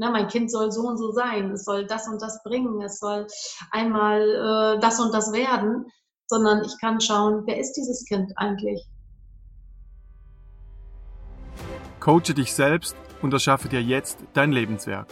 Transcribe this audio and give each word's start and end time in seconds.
Ne, 0.00 0.10
mein 0.10 0.28
Kind 0.28 0.50
soll 0.50 0.72
so 0.72 0.88
und 0.88 0.96
so 0.96 1.12
sein, 1.12 1.50
es 1.50 1.64
soll 1.64 1.84
das 1.84 2.08
und 2.08 2.22
das 2.22 2.42
bringen, 2.42 2.80
es 2.80 3.00
soll 3.00 3.26
einmal 3.70 4.22
äh, 4.22 4.80
das 4.80 4.98
und 4.98 5.12
das 5.12 5.30
werden, 5.30 5.84
sondern 6.26 6.64
ich 6.64 6.72
kann 6.80 7.02
schauen, 7.02 7.42
wer 7.44 7.58
ist 7.58 7.74
dieses 7.74 8.06
Kind 8.06 8.32
eigentlich? 8.36 8.88
Coache 12.00 12.32
dich 12.34 12.54
selbst 12.54 12.96
und 13.20 13.34
erschaffe 13.34 13.68
dir 13.68 13.82
jetzt 13.82 14.20
dein 14.32 14.52
Lebenswerk. 14.52 15.06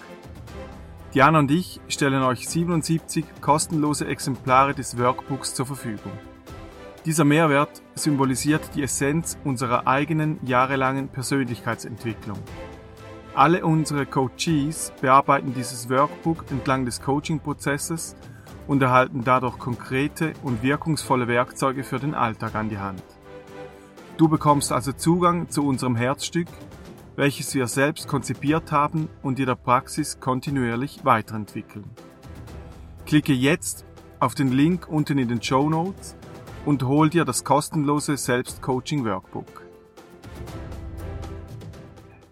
Diana 1.12 1.40
und 1.40 1.50
ich 1.50 1.82
stellen 1.88 2.22
euch 2.22 2.48
77 2.48 3.26
kostenlose 3.42 4.06
Exemplare 4.06 4.72
des 4.72 4.96
Workbooks 4.96 5.54
zur 5.54 5.66
Verfügung. 5.66 6.12
Dieser 7.04 7.24
Mehrwert 7.24 7.82
symbolisiert 7.94 8.62
die 8.74 8.84
Essenz 8.84 9.36
unserer 9.44 9.86
eigenen 9.86 10.38
jahrelangen 10.46 11.10
Persönlichkeitsentwicklung. 11.10 12.38
Alle 13.38 13.64
unsere 13.64 14.04
Coaches 14.04 14.92
bearbeiten 15.00 15.54
dieses 15.54 15.88
Workbook 15.88 16.46
entlang 16.50 16.84
des 16.84 17.00
Coaching-Prozesses 17.00 18.16
und 18.66 18.82
erhalten 18.82 19.22
dadurch 19.24 19.60
konkrete 19.60 20.32
und 20.42 20.64
wirkungsvolle 20.64 21.28
Werkzeuge 21.28 21.84
für 21.84 22.00
den 22.00 22.14
Alltag 22.16 22.56
an 22.56 22.68
die 22.68 22.78
Hand. 22.78 23.00
Du 24.16 24.26
bekommst 24.26 24.72
also 24.72 24.90
Zugang 24.90 25.48
zu 25.50 25.64
unserem 25.64 25.94
Herzstück, 25.94 26.48
welches 27.14 27.54
wir 27.54 27.68
selbst 27.68 28.08
konzipiert 28.08 28.72
haben 28.72 29.08
und 29.22 29.38
in 29.38 29.46
der 29.46 29.54
Praxis 29.54 30.18
kontinuierlich 30.18 31.04
weiterentwickeln. 31.04 31.88
Klicke 33.06 33.34
jetzt 33.34 33.84
auf 34.18 34.34
den 34.34 34.50
Link 34.50 34.88
unten 34.88 35.16
in 35.16 35.28
den 35.28 35.40
Show 35.40 35.70
Notes 35.70 36.16
und 36.66 36.82
hol 36.82 37.08
dir 37.08 37.24
das 37.24 37.44
kostenlose 37.44 38.16
Selbstcoaching 38.16 39.04
Workbook. 39.04 39.67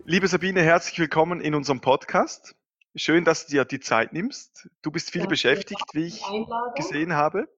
Liebe 0.09 0.28
Sabine, 0.28 0.62
herzlich 0.62 1.01
willkommen 1.01 1.41
in 1.41 1.52
unserem 1.52 1.80
Podcast. 1.80 2.55
Schön, 2.95 3.24
dass 3.24 3.45
du 3.45 3.51
dir 3.51 3.65
die 3.65 3.80
Zeit 3.80 4.12
nimmst. 4.12 4.69
Du 4.80 4.92
bist 4.92 5.10
viel 5.10 5.23
ja, 5.23 5.27
beschäftigt, 5.27 5.82
wie 5.95 6.05
ich 6.05 6.23
gesehen 6.76 7.15
habe. 7.15 7.48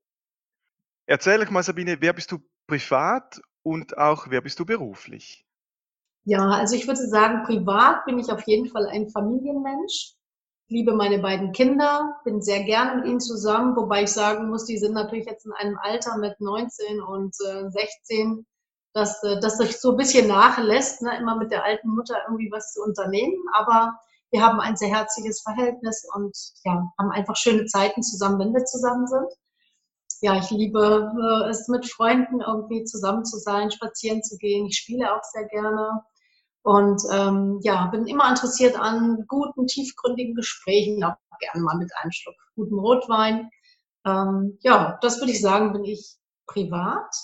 Erzähl 1.05 1.39
euch 1.41 1.51
mal, 1.51 1.63
Sabine, 1.63 1.99
wer 2.01 2.15
bist 2.15 2.33
du 2.33 2.39
privat 2.67 3.39
und 3.63 3.99
auch 3.99 4.31
wer 4.31 4.41
bist 4.41 4.59
du 4.59 4.65
beruflich? 4.65 5.45
Ja, 6.25 6.49
also 6.49 6.75
ich 6.75 6.87
würde 6.87 7.07
sagen, 7.07 7.43
privat 7.45 8.07
bin 8.07 8.19
ich 8.19 8.33
auf 8.33 8.41
jeden 8.47 8.71
Fall 8.71 8.87
ein 8.87 9.11
Familienmensch. 9.11 10.15
Liebe 10.69 10.95
meine 10.95 11.19
beiden 11.19 11.53
Kinder, 11.53 12.19
bin 12.25 12.41
sehr 12.41 12.65
gerne 12.65 12.97
mit 12.97 13.11
ihnen 13.11 13.21
zusammen, 13.21 13.77
wobei 13.77 14.05
ich 14.05 14.11
sagen 14.11 14.49
muss, 14.49 14.65
die 14.65 14.79
sind 14.79 14.95
natürlich 14.95 15.27
jetzt 15.27 15.45
in 15.45 15.53
einem 15.53 15.77
Alter 15.83 16.17
mit 16.17 16.41
19 16.41 17.03
und 17.03 17.37
äh, 17.47 17.69
16, 17.69 18.47
dass 18.99 19.23
äh, 19.23 19.39
das 19.41 19.59
sich 19.59 19.81
so 19.81 19.93
ein 19.93 19.97
bisschen 19.97 20.27
nachlässt, 20.29 21.03
ne, 21.03 21.17
immer 21.19 21.37
mit 21.37 21.51
der 21.51 21.65
alten 21.65 21.89
Mutter 21.89 22.17
irgendwie 22.27 22.51
was 22.51 22.73
zu 22.73 22.83
unternehmen. 22.83 23.37
Aber 23.55 23.99
wir 24.31 24.43
haben 24.43 24.61
ein 24.61 24.77
sehr 24.77 24.89
herzliches 24.89 25.41
Verhältnis 25.41 26.07
und 26.15 26.37
ja, 26.65 26.85
haben 26.99 27.11
einfach 27.13 27.37
schöne 27.37 27.65
Zeiten 27.67 28.03
zusammen, 28.03 28.39
wenn 28.41 28.53
wir 28.53 28.65
zusammen 28.65 29.07
sind. 29.07 29.33
Ja, 30.21 30.37
ich 30.37 30.51
liebe 30.51 31.13
äh, 31.17 31.49
es 31.49 31.69
mit 31.69 31.89
Freunden 31.89 32.41
irgendwie 32.41 32.85
zusammen 32.85 33.25
zu 33.25 33.39
sein, 33.39 33.71
spazieren 33.71 34.23
zu 34.23 34.37
gehen. 34.37 34.67
Ich 34.67 34.77
spiele 34.77 35.15
auch 35.15 35.23
sehr 35.23 35.47
gerne. 35.47 36.03
Und 36.63 37.01
ähm, 37.13 37.61
ja, 37.63 37.87
bin 37.87 38.07
immer 38.07 38.29
interessiert 38.29 38.79
an 38.79 39.25
guten, 39.29 39.69
tiefgründigen 39.69 40.35
Gesprächen, 40.35 41.05
auch 41.05 41.15
gerne 41.39 41.65
mal 41.65 41.77
mit 41.77 41.91
einem 42.03 42.11
Schluck 42.11 42.35
guten 42.57 42.79
Rotwein. 42.81 43.49
Ähm, 44.05 44.59
ja, 44.63 44.99
das 45.03 45.21
würde 45.21 45.31
ich 45.31 45.41
sagen, 45.41 45.73
bin 45.73 45.85
ich 45.85 46.17
privat. 46.47 47.15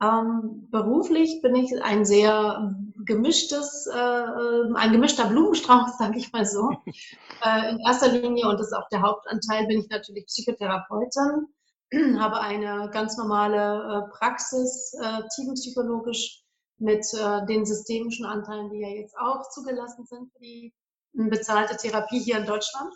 Ähm, 0.00 0.68
beruflich 0.70 1.42
bin 1.42 1.56
ich 1.56 1.72
ein 1.82 2.04
sehr 2.04 2.74
gemischtes, 3.04 3.88
äh, 3.92 3.98
äh 3.98 4.74
ein 4.74 4.92
gemischter 4.92 5.26
Blumenstrauß, 5.26 5.96
sage 5.98 6.18
ich 6.18 6.32
mal 6.32 6.46
so. 6.46 6.70
Äh, 7.44 7.70
in 7.70 7.80
erster 7.80 8.08
Linie, 8.08 8.48
und 8.48 8.60
das 8.60 8.68
ist 8.68 8.74
auch 8.74 8.88
der 8.90 9.02
Hauptanteil, 9.02 9.66
bin 9.66 9.80
ich 9.80 9.88
natürlich 9.88 10.26
Psychotherapeutin, 10.26 11.48
habe 12.20 12.40
eine 12.40 12.90
ganz 12.92 13.16
normale 13.16 13.56
äh, 14.06 14.16
Praxis, 14.16 14.94
äh, 15.00 15.22
tiefenpsychologisch 15.34 16.42
mit 16.78 17.04
äh, 17.14 17.44
den 17.46 17.66
systemischen 17.66 18.24
Anteilen, 18.24 18.70
die 18.70 18.80
ja 18.80 18.88
jetzt 18.88 19.16
auch 19.18 19.48
zugelassen 19.50 20.04
sind 20.06 20.30
für 20.32 20.38
die 20.38 20.72
bezahlte 21.12 21.76
Therapie 21.76 22.20
hier 22.20 22.38
in 22.38 22.46
Deutschland. 22.46 22.94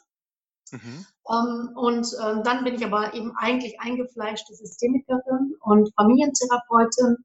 Mhm. 0.71 1.07
Ähm, 1.29 1.71
und 1.75 2.07
ähm, 2.23 2.43
dann 2.45 2.65
bin 2.65 2.75
ich 2.75 2.85
aber 2.85 3.15
eben 3.15 3.33
eigentlich 3.37 3.81
eingefleischte 3.81 4.55
Systemikerin 4.55 5.52
und 5.73 5.91
Familientherapeutin 5.97 7.17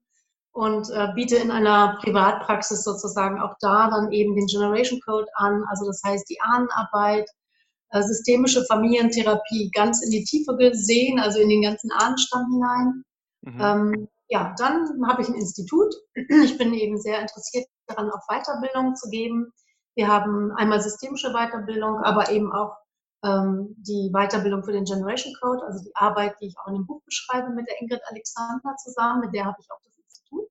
und 0.53 0.89
äh, 0.89 1.09
biete 1.13 1.35
in 1.35 1.51
einer 1.51 1.97
Privatpraxis 2.01 2.83
sozusagen 2.83 3.39
auch 3.39 3.55
da 3.59 3.89
dann 3.89 4.11
eben 4.11 4.35
den 4.35 4.47
Generation 4.47 4.99
Code 5.05 5.27
an, 5.35 5.63
also 5.69 5.85
das 5.85 6.01
heißt 6.03 6.27
die 6.29 6.39
Ahnenarbeit, 6.41 7.29
äh, 7.91 8.01
systemische 8.01 8.65
Familientherapie 8.65 9.69
ganz 9.73 10.03
in 10.03 10.11
die 10.11 10.23
Tiefe 10.23 10.55
gesehen, 10.55 11.19
also 11.19 11.39
in 11.39 11.49
den 11.49 11.61
ganzen 11.61 11.91
Ahnenstamm 11.91 12.45
hinein. 12.51 13.03
Mhm. 13.41 13.61
Ähm, 13.61 14.07
ja, 14.29 14.55
dann 14.57 14.87
habe 15.07 15.21
ich 15.21 15.29
ein 15.29 15.35
Institut. 15.35 15.93
Ich 16.43 16.57
bin 16.57 16.73
eben 16.73 16.99
sehr 16.99 17.21
interessiert 17.21 17.67
daran, 17.87 18.09
auch 18.09 18.27
Weiterbildung 18.27 18.95
zu 18.95 19.09
geben. 19.09 19.53
Wir 19.95 20.07
haben 20.07 20.51
einmal 20.53 20.81
systemische 20.81 21.31
Weiterbildung, 21.31 21.99
aber 22.03 22.31
eben 22.31 22.51
auch 22.51 22.75
ähm, 23.23 23.75
die 23.77 24.11
Weiterbildung 24.13 24.63
für 24.63 24.71
den 24.71 24.85
Generation 24.85 25.33
Code, 25.41 25.65
also 25.65 25.83
die 25.83 25.95
Arbeit, 25.95 26.35
die 26.41 26.47
ich 26.47 26.55
auch 26.59 26.67
in 26.67 26.75
dem 26.75 26.85
Buch 26.85 27.01
beschreibe 27.03 27.49
mit 27.49 27.67
der 27.67 27.81
Ingrid 27.81 28.01
Alexander 28.09 28.75
zusammen, 28.77 29.21
mit 29.21 29.33
der 29.33 29.45
habe 29.45 29.57
ich 29.59 29.71
auch 29.71 29.79
das 29.83 29.97
Institut. 29.97 30.47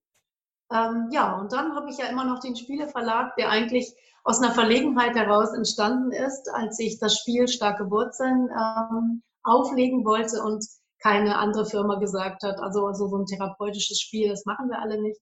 Ähm, 0.72 1.08
ja, 1.12 1.38
und 1.38 1.52
dann 1.52 1.74
habe 1.74 1.90
ich 1.90 1.98
ja 1.98 2.06
immer 2.06 2.24
noch 2.24 2.40
den 2.40 2.56
Spieleverlag, 2.56 3.36
der 3.36 3.50
eigentlich 3.50 3.94
aus 4.24 4.42
einer 4.42 4.52
Verlegenheit 4.52 5.14
heraus 5.14 5.52
entstanden 5.54 6.10
ist, 6.10 6.50
als 6.52 6.78
ich 6.80 6.98
das 6.98 7.16
Spiel 7.16 7.46
Starke 7.46 7.88
Wurzeln 7.90 8.50
ähm, 8.50 9.22
auflegen 9.44 10.04
wollte 10.04 10.42
und 10.42 10.66
keine 11.00 11.38
andere 11.38 11.66
Firma 11.66 12.00
gesagt 12.00 12.42
hat, 12.42 12.58
also, 12.58 12.86
also 12.86 13.06
so 13.06 13.16
ein 13.18 13.26
therapeutisches 13.26 14.00
Spiel, 14.00 14.28
das 14.28 14.44
machen 14.44 14.68
wir 14.68 14.80
alle 14.80 15.00
nicht. 15.00 15.20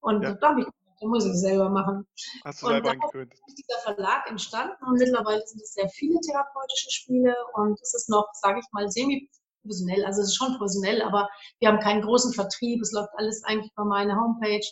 Und 0.00 0.22
ja. 0.22 0.34
da 0.34 0.50
habe 0.50 0.60
ich 0.60 0.66
da 1.04 1.08
muss 1.08 1.26
ich 1.26 1.34
selber 1.34 1.68
machen. 1.68 2.06
Hast 2.44 2.62
du 2.62 2.66
selber 2.66 2.90
eingegründet? 2.90 3.38
ist 3.46 3.58
dieser 3.58 3.78
Verlag 3.80 4.28
entstanden 4.28 4.82
und 4.86 4.98
mittlerweile 4.98 5.46
sind 5.46 5.60
es 5.60 5.74
sehr 5.74 5.88
viele 5.90 6.18
therapeutische 6.20 6.90
Spiele 6.90 7.34
und 7.54 7.78
es 7.80 7.94
ist 7.94 8.08
noch, 8.08 8.26
sage 8.32 8.60
ich 8.60 8.66
mal, 8.72 8.90
semi-professionell, 8.90 10.04
also 10.04 10.22
es 10.22 10.28
ist 10.28 10.36
schon 10.36 10.56
professionell, 10.56 11.02
aber 11.02 11.28
wir 11.60 11.68
haben 11.68 11.80
keinen 11.80 12.02
großen 12.02 12.32
Vertrieb, 12.32 12.80
es 12.80 12.92
läuft 12.92 13.10
alles 13.16 13.44
eigentlich 13.44 13.70
über 13.72 13.84
meine 13.84 14.16
Homepage. 14.16 14.66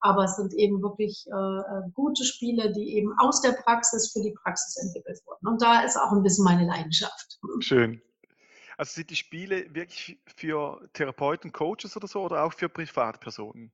Aber 0.00 0.24
es 0.24 0.36
sind 0.36 0.52
eben 0.52 0.82
wirklich 0.82 1.24
äh, 1.28 1.32
äh, 1.32 1.90
gute 1.94 2.24
Spiele, 2.24 2.70
die 2.72 2.94
eben 2.98 3.14
aus 3.18 3.40
der 3.40 3.52
Praxis 3.52 4.12
für 4.12 4.20
die 4.20 4.34
Praxis 4.42 4.76
entwickelt 4.76 5.18
wurden. 5.24 5.46
Und 5.46 5.62
da 5.62 5.80
ist 5.80 5.96
auch 5.96 6.12
ein 6.12 6.22
bisschen 6.22 6.44
meine 6.44 6.66
Leidenschaft. 6.66 7.38
Schön. 7.60 8.02
Also 8.76 8.92
sind 8.92 9.08
die 9.08 9.16
Spiele 9.16 9.72
wirklich 9.74 10.20
für 10.36 10.86
Therapeuten, 10.92 11.52
Coaches 11.52 11.96
oder 11.96 12.06
so 12.06 12.20
oder 12.20 12.44
auch 12.44 12.52
für 12.52 12.68
Privatpersonen? 12.68 13.72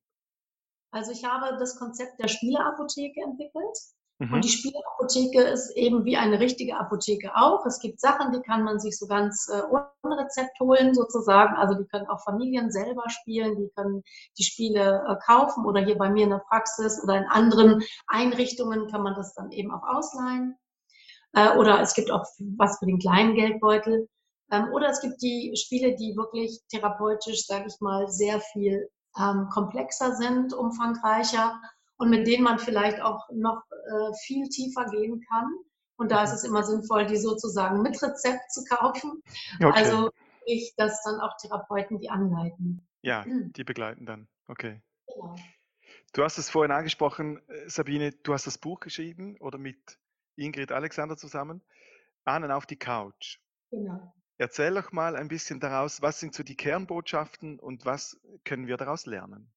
Also 0.90 1.12
ich 1.12 1.24
habe 1.24 1.56
das 1.58 1.78
Konzept 1.78 2.18
der 2.18 2.28
Spieleapotheke 2.28 3.20
entwickelt. 3.20 3.76
Mhm. 4.20 4.34
Und 4.34 4.44
die 4.44 4.50
Spieleapotheke 4.50 5.42
ist 5.42 5.70
eben 5.76 6.04
wie 6.04 6.16
eine 6.16 6.40
richtige 6.40 6.76
Apotheke 6.76 7.34
auch. 7.34 7.64
Es 7.64 7.78
gibt 7.80 8.00
Sachen, 8.00 8.32
die 8.32 8.40
kann 8.40 8.64
man 8.64 8.78
sich 8.78 8.98
so 8.98 9.06
ganz 9.06 9.48
äh, 9.48 9.62
ohne 9.62 10.18
Rezept 10.18 10.60
holen 10.60 10.94
sozusagen. 10.94 11.56
Also 11.56 11.74
die 11.74 11.88
können 11.88 12.06
auch 12.08 12.22
Familien 12.22 12.70
selber 12.70 13.04
spielen, 13.08 13.56
die 13.56 13.70
können 13.74 14.02
die 14.38 14.44
Spiele 14.44 15.02
äh, 15.08 15.16
kaufen 15.24 15.64
oder 15.64 15.80
hier 15.80 15.96
bei 15.96 16.10
mir 16.10 16.24
in 16.24 16.30
der 16.30 16.42
Praxis 16.48 17.02
oder 17.02 17.16
in 17.16 17.24
anderen 17.24 17.82
Einrichtungen 18.06 18.88
kann 18.88 19.02
man 19.02 19.14
das 19.14 19.32
dann 19.34 19.52
eben 19.52 19.72
auch 19.72 19.84
ausleihen. 19.84 20.56
Äh, 21.32 21.56
oder 21.56 21.80
es 21.80 21.94
gibt 21.94 22.10
auch 22.10 22.26
was 22.56 22.78
für 22.78 22.86
den 22.86 22.98
kleinen 22.98 23.34
Geldbeutel. 23.34 24.06
Ähm, 24.52 24.68
oder 24.74 24.90
es 24.90 25.00
gibt 25.00 25.22
die 25.22 25.54
Spiele, 25.56 25.94
die 25.94 26.14
wirklich 26.14 26.60
therapeutisch, 26.68 27.46
sage 27.46 27.66
ich 27.68 27.80
mal, 27.80 28.08
sehr 28.08 28.40
viel 28.40 28.90
ähm, 29.18 29.48
komplexer 29.50 30.14
sind, 30.14 30.52
umfangreicher 30.52 31.60
und 31.96 32.10
mit 32.10 32.26
denen 32.26 32.44
man 32.44 32.58
vielleicht 32.58 33.00
auch 33.00 33.28
noch 33.32 33.62
äh, 33.70 34.12
viel 34.24 34.48
tiefer 34.48 34.86
gehen 34.86 35.24
kann. 35.28 35.52
Und 35.96 36.10
da 36.10 36.24
ist 36.24 36.32
es 36.32 36.44
immer 36.44 36.62
sinnvoll, 36.62 37.06
die 37.06 37.18
sozusagen 37.18 37.82
mit 37.82 38.02
Rezept 38.02 38.50
zu 38.50 38.64
kaufen. 38.64 39.22
Okay. 39.62 39.72
Also 39.74 40.10
ich, 40.46 40.74
dass 40.76 41.02
dann 41.02 41.20
auch 41.20 41.36
Therapeuten 41.36 41.98
die 41.98 42.08
anleiten. 42.08 42.86
Ja, 43.02 43.24
mhm. 43.26 43.52
die 43.52 43.64
begleiten 43.64 44.06
dann. 44.06 44.28
Okay. 44.48 44.80
Genau. 45.06 45.36
Du 46.12 46.24
hast 46.24 46.38
es 46.38 46.50
vorhin 46.50 46.72
angesprochen, 46.72 47.40
äh, 47.48 47.68
Sabine, 47.68 48.12
du 48.12 48.32
hast 48.32 48.46
das 48.46 48.58
Buch 48.58 48.80
geschrieben 48.80 49.36
oder 49.40 49.58
mit 49.58 49.98
Ingrid 50.36 50.72
Alexander 50.72 51.16
zusammen. 51.16 51.62
Ahnen 52.24 52.50
auf 52.50 52.66
die 52.66 52.78
Couch. 52.78 53.38
Genau. 53.70 54.12
Erzähl 54.40 54.72
doch 54.72 54.90
mal 54.90 55.16
ein 55.16 55.28
bisschen 55.28 55.60
daraus, 55.60 56.00
was 56.00 56.18
sind 56.18 56.34
so 56.34 56.42
die 56.42 56.56
Kernbotschaften 56.56 57.58
und 57.58 57.84
was 57.84 58.18
können 58.42 58.66
wir 58.66 58.78
daraus 58.78 59.04
lernen? 59.04 59.52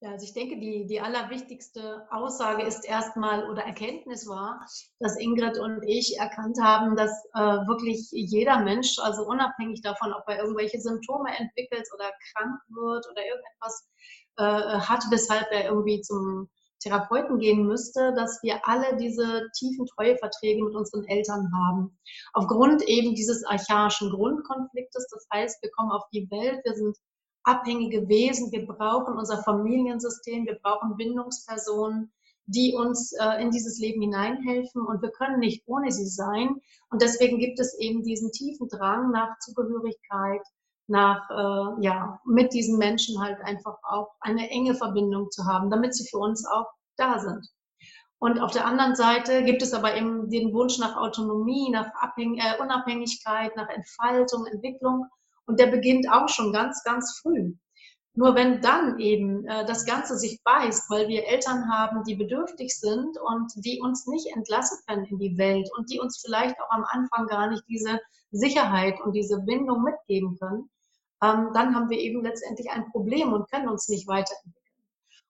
Ja, 0.00 0.10
also 0.10 0.24
ich 0.24 0.32
denke, 0.32 0.58
die, 0.58 0.84
die 0.88 1.00
allerwichtigste 1.00 2.08
Aussage 2.10 2.64
ist 2.64 2.84
erstmal 2.84 3.48
oder 3.48 3.62
Erkenntnis 3.62 4.26
war, 4.26 4.66
dass 4.98 5.16
Ingrid 5.16 5.60
und 5.60 5.80
ich 5.84 6.18
erkannt 6.18 6.58
haben, 6.60 6.96
dass 6.96 7.12
äh, 7.34 7.38
wirklich 7.68 8.08
jeder 8.10 8.58
Mensch, 8.64 8.98
also 8.98 9.22
unabhängig 9.22 9.80
davon, 9.80 10.12
ob 10.12 10.24
er 10.26 10.40
irgendwelche 10.40 10.80
Symptome 10.80 11.30
entwickelt 11.38 11.86
oder 11.94 12.10
krank 12.32 12.60
wird 12.66 13.06
oder 13.12 13.22
irgendetwas 13.24 13.88
äh, 14.38 14.80
hat, 14.80 15.04
weshalb 15.10 15.46
er 15.52 15.66
irgendwie 15.66 16.00
zum 16.00 16.50
Therapeuten 16.82 17.38
gehen 17.38 17.66
müsste, 17.66 18.12
dass 18.14 18.42
wir 18.42 18.60
alle 18.66 18.96
diese 18.96 19.48
tiefen 19.56 19.86
Treueverträge 19.86 20.64
mit 20.64 20.74
unseren 20.74 21.04
Eltern 21.04 21.50
haben. 21.54 21.98
Aufgrund 22.32 22.82
eben 22.82 23.14
dieses 23.14 23.44
archaischen 23.44 24.10
Grundkonfliktes. 24.10 25.06
Das 25.10 25.26
heißt, 25.32 25.62
wir 25.62 25.70
kommen 25.70 25.90
auf 25.90 26.04
die 26.12 26.30
Welt, 26.30 26.64
wir 26.64 26.74
sind 26.74 26.96
abhängige 27.44 28.08
Wesen, 28.08 28.52
wir 28.52 28.66
brauchen 28.66 29.16
unser 29.16 29.42
Familiensystem, 29.42 30.46
wir 30.46 30.58
brauchen 30.62 30.96
Bindungspersonen, 30.96 32.12
die 32.46 32.74
uns 32.74 33.12
äh, 33.12 33.42
in 33.42 33.50
dieses 33.50 33.78
Leben 33.78 34.00
hineinhelfen 34.00 34.82
und 34.82 35.02
wir 35.02 35.10
können 35.10 35.40
nicht 35.40 35.62
ohne 35.66 35.90
sie 35.90 36.06
sein. 36.06 36.60
Und 36.90 37.02
deswegen 37.02 37.38
gibt 37.38 37.60
es 37.60 37.78
eben 37.78 38.02
diesen 38.02 38.32
tiefen 38.32 38.68
Drang 38.68 39.10
nach 39.10 39.38
Zugehörigkeit, 39.38 40.42
nach, 40.88 41.30
äh, 41.30 41.82
ja, 41.82 42.20
mit 42.24 42.52
diesen 42.52 42.78
Menschen 42.78 43.20
halt 43.20 43.40
einfach 43.42 43.76
auch 43.82 44.10
eine 44.20 44.50
enge 44.50 44.74
Verbindung 44.74 45.30
zu 45.30 45.44
haben, 45.46 45.70
damit 45.70 45.94
sie 45.94 46.08
für 46.08 46.18
uns 46.18 46.46
auch 46.46 46.66
da 46.96 47.18
sind. 47.18 47.46
Und 48.18 48.40
auf 48.40 48.52
der 48.52 48.66
anderen 48.66 48.94
Seite 48.94 49.42
gibt 49.42 49.62
es 49.62 49.74
aber 49.74 49.96
eben 49.96 50.30
den 50.30 50.52
Wunsch 50.52 50.78
nach 50.78 50.96
Autonomie, 50.96 51.70
nach 51.70 51.92
Abhäng 52.00 52.38
äh, 52.38 52.60
Unabhängigkeit, 52.60 53.56
nach 53.56 53.68
Entfaltung, 53.68 54.46
Entwicklung. 54.46 55.06
Und 55.46 55.58
der 55.58 55.66
beginnt 55.66 56.08
auch 56.08 56.28
schon 56.28 56.52
ganz, 56.52 56.84
ganz 56.84 57.18
früh. 57.20 57.54
Nur 58.14 58.34
wenn 58.34 58.60
dann 58.60 58.98
eben 58.98 59.46
äh, 59.46 59.64
das 59.64 59.86
Ganze 59.86 60.18
sich 60.18 60.42
beißt, 60.42 60.90
weil 60.90 61.08
wir 61.08 61.26
Eltern 61.26 61.70
haben, 61.72 62.04
die 62.04 62.14
bedürftig 62.14 62.78
sind 62.78 63.16
und 63.18 63.52
die 63.56 63.80
uns 63.80 64.06
nicht 64.06 64.26
entlassen 64.36 64.78
können 64.86 65.06
in 65.06 65.18
die 65.18 65.38
Welt 65.38 65.70
und 65.76 65.90
die 65.90 65.98
uns 65.98 66.20
vielleicht 66.20 66.60
auch 66.60 66.70
am 66.70 66.84
Anfang 66.84 67.26
gar 67.26 67.48
nicht 67.48 67.64
diese 67.68 68.00
Sicherheit 68.30 69.00
und 69.00 69.12
diese 69.12 69.40
Bindung 69.40 69.82
mitgeben 69.82 70.38
können, 70.38 70.68
ähm, 71.22 71.50
dann 71.54 71.74
haben 71.74 71.88
wir 71.88 71.98
eben 71.98 72.22
letztendlich 72.22 72.70
ein 72.70 72.90
Problem 72.90 73.32
und 73.32 73.50
können 73.50 73.68
uns 73.68 73.88
nicht 73.88 74.06
weiterentwickeln. 74.06 74.62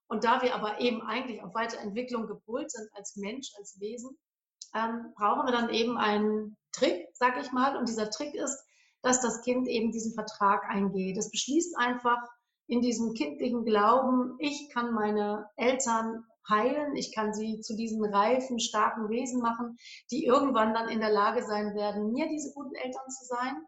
Und 0.09 0.25
da 0.25 0.43
wir 0.43 0.55
aber 0.55 0.81
eben 0.81 1.03
eigentlich 1.03 1.43
auf 1.43 1.55
Weiterentwicklung 1.55 2.27
gepolt 2.27 2.71
sind 2.71 2.89
als 2.95 3.17
Mensch, 3.17 3.53
als 3.59 3.79
Wesen, 3.79 4.19
ähm, 4.75 5.13
brauchen 5.17 5.47
wir 5.47 5.53
dann 5.53 5.71
eben 5.71 5.99
einen 5.99 6.57
Trick, 6.73 7.09
sag 7.13 7.41
ich 7.41 7.53
mal. 7.53 7.77
Und 7.77 7.89
dieser 7.89 8.11
Trick 8.11 8.35
ist, 8.35 8.65
dass 9.03 9.21
das 9.21 9.43
Kind 9.43 9.69
eben 9.69 9.93
diesen 9.93 10.15
Vertrag 10.15 10.65
eingeht. 10.69 11.17
Es 11.17 11.31
beschließt 11.31 11.77
einfach 11.79 12.19
in 12.73 12.81
diesem 12.81 13.13
kindlichen 13.13 13.67
Glauben, 13.67 14.35
ich 14.39 14.71
kann 14.73 14.95
meine 14.95 15.47
Eltern 15.57 16.25
heilen, 16.49 16.97
ich 16.97 17.15
kann 17.15 17.35
sie 17.35 17.61
zu 17.61 17.77
diesen 17.77 18.03
reifen, 18.03 18.59
starken 18.61 19.11
Wesen 19.11 19.43
machen, 19.43 19.77
die 20.11 20.25
irgendwann 20.25 20.73
dann 20.73 20.89
in 20.89 21.01
der 21.01 21.11
Lage 21.11 21.43
sein 21.43 21.75
werden, 21.75 22.13
mir 22.13 22.29
diese 22.29 22.51
guten 22.55 22.75
Eltern 22.75 23.11
zu 23.11 23.27
sein 23.27 23.63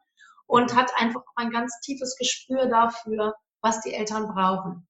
und 0.46 0.74
hat 0.74 0.90
einfach 0.96 1.20
ein 1.36 1.50
ganz 1.50 1.78
tiefes 1.80 2.16
Gespür 2.16 2.64
dafür, 2.64 3.34
was 3.60 3.82
die 3.82 3.92
Eltern 3.92 4.26
brauchen. 4.26 4.88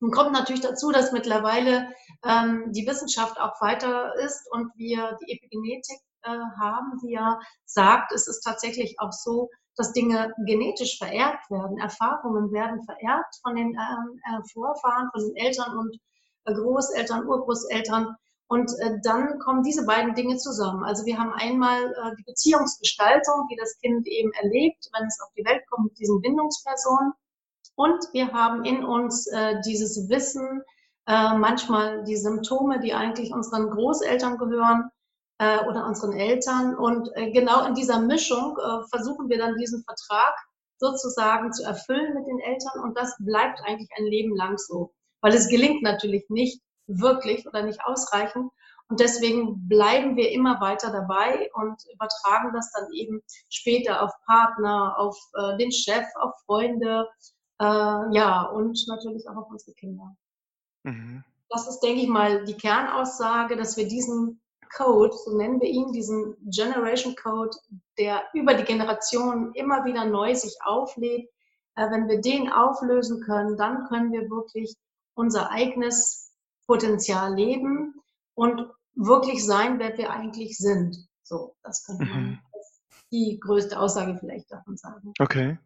Nun 0.00 0.10
kommt 0.10 0.32
natürlich 0.32 0.62
dazu, 0.62 0.90
dass 0.90 1.12
mittlerweile 1.12 1.92
ähm, 2.24 2.72
die 2.72 2.86
Wissenschaft 2.86 3.38
auch 3.38 3.60
weiter 3.60 4.14
ist 4.24 4.50
und 4.52 4.72
wir 4.74 5.18
die 5.20 5.32
Epigenetik 5.34 5.98
äh, 6.22 6.30
haben, 6.58 6.98
die 7.04 7.12
ja 7.12 7.38
sagt, 7.66 8.10
es 8.12 8.26
ist 8.26 8.40
tatsächlich 8.40 8.96
auch 9.00 9.12
so, 9.12 9.50
dass 9.76 9.92
Dinge 9.92 10.32
genetisch 10.46 10.98
vererbt 10.98 11.50
werden, 11.50 11.78
Erfahrungen 11.78 12.52
werden 12.52 12.82
vererbt 12.84 13.36
von 13.42 13.56
den 13.56 13.68
ähm, 13.68 14.20
äh, 14.24 14.42
Vorfahren, 14.52 15.08
von 15.12 15.22
den 15.22 15.36
Eltern 15.36 15.76
und 15.78 15.98
äh, 16.44 16.54
Großeltern, 16.54 17.26
Urgroßeltern. 17.26 18.14
Und 18.48 18.70
äh, 18.80 18.98
dann 19.02 19.38
kommen 19.38 19.62
diese 19.62 19.86
beiden 19.86 20.14
Dinge 20.14 20.36
zusammen. 20.36 20.84
Also 20.84 21.06
wir 21.06 21.18
haben 21.18 21.32
einmal 21.32 21.84
äh, 21.84 22.16
die 22.18 22.24
Beziehungsgestaltung, 22.24 23.46
die 23.50 23.56
das 23.56 23.78
Kind 23.78 24.06
eben 24.06 24.30
erlebt, 24.32 24.90
wenn 24.92 25.06
es 25.06 25.20
auf 25.20 25.32
die 25.36 25.44
Welt 25.44 25.62
kommt 25.70 25.88
mit 25.88 25.98
diesen 25.98 26.20
Bindungspersonen. 26.20 27.12
Und 27.74 28.04
wir 28.12 28.32
haben 28.32 28.64
in 28.64 28.84
uns 28.84 29.26
äh, 29.28 29.60
dieses 29.66 30.08
Wissen, 30.08 30.62
manchmal 31.04 32.04
die 32.04 32.14
Symptome, 32.14 32.78
die 32.78 32.94
eigentlich 32.94 33.32
unseren 33.32 33.70
Großeltern 33.70 34.38
gehören 34.38 34.88
äh, 35.42 35.58
oder 35.66 35.86
unseren 35.86 36.12
Eltern. 36.12 36.76
Und 36.76 37.10
äh, 37.16 37.32
genau 37.32 37.66
in 37.66 37.74
dieser 37.74 37.98
Mischung 37.98 38.56
äh, 38.58 38.86
versuchen 38.90 39.28
wir 39.28 39.38
dann 39.38 39.56
diesen 39.56 39.82
Vertrag 39.82 40.34
sozusagen 40.78 41.52
zu 41.52 41.64
erfüllen 41.64 42.14
mit 42.14 42.26
den 42.26 42.38
Eltern. 42.38 42.82
Und 42.82 42.96
das 42.96 43.16
bleibt 43.18 43.60
eigentlich 43.64 43.90
ein 43.98 44.04
Leben 44.04 44.36
lang 44.36 44.56
so, 44.56 44.92
weil 45.20 45.34
es 45.34 45.48
gelingt 45.48 45.82
natürlich 45.82 46.24
nicht 46.28 46.62
wirklich 46.86 47.46
oder 47.46 47.62
nicht 47.62 47.80
ausreichend. 47.84 48.50
Und 48.88 49.00
deswegen 49.00 49.68
bleiben 49.68 50.16
wir 50.16 50.30
immer 50.30 50.60
weiter 50.60 50.92
dabei 50.92 51.50
und 51.54 51.82
übertragen 51.92 52.52
das 52.52 52.70
dann 52.72 52.92
eben 52.92 53.20
später 53.48 54.02
auf 54.02 54.12
Partner, 54.26 54.94
auf 54.98 55.16
äh, 55.34 55.56
den 55.56 55.72
Chef, 55.72 56.04
auf 56.20 56.34
Freunde, 56.46 57.08
äh, 57.58 57.64
ja, 57.64 58.42
und 58.42 58.78
natürlich 58.88 59.28
auch 59.28 59.36
auf 59.36 59.50
unsere 59.50 59.72
Kinder. 59.72 60.14
Mhm. 60.84 61.24
Das 61.48 61.68
ist, 61.68 61.80
denke 61.80 62.02
ich 62.02 62.08
mal, 62.08 62.44
die 62.44 62.56
Kernaussage, 62.56 63.56
dass 63.56 63.76
wir 63.76 63.88
diesen 63.88 64.41
Code, 64.76 65.14
so 65.16 65.36
nennen 65.36 65.60
wir 65.60 65.68
ihn, 65.68 65.92
diesen 65.92 66.36
Generation 66.50 67.14
Code, 67.16 67.56
der 67.98 68.22
über 68.32 68.54
die 68.54 68.64
Generationen 68.64 69.52
immer 69.54 69.84
wieder 69.84 70.04
neu 70.04 70.34
sich 70.34 70.56
auflädt, 70.64 71.28
äh, 71.76 71.90
wenn 71.90 72.08
wir 72.08 72.20
den 72.20 72.50
auflösen 72.50 73.22
können, 73.22 73.56
dann 73.56 73.86
können 73.88 74.12
wir 74.12 74.30
wirklich 74.30 74.74
unser 75.14 75.50
eigenes 75.50 76.32
Potenzial 76.66 77.34
leben 77.34 77.94
und 78.34 78.66
wirklich 78.94 79.44
sein, 79.44 79.78
wer 79.78 79.96
wir 79.96 80.10
eigentlich 80.10 80.56
sind. 80.56 80.96
So, 81.22 81.56
das 81.62 81.84
könnte 81.84 82.04
man 82.04 82.22
mhm. 82.22 82.38
die 83.10 83.38
größte 83.40 83.78
Aussage 83.78 84.16
vielleicht 84.18 84.50
davon 84.50 84.76
sagen. 84.76 85.12
Okay. 85.18 85.58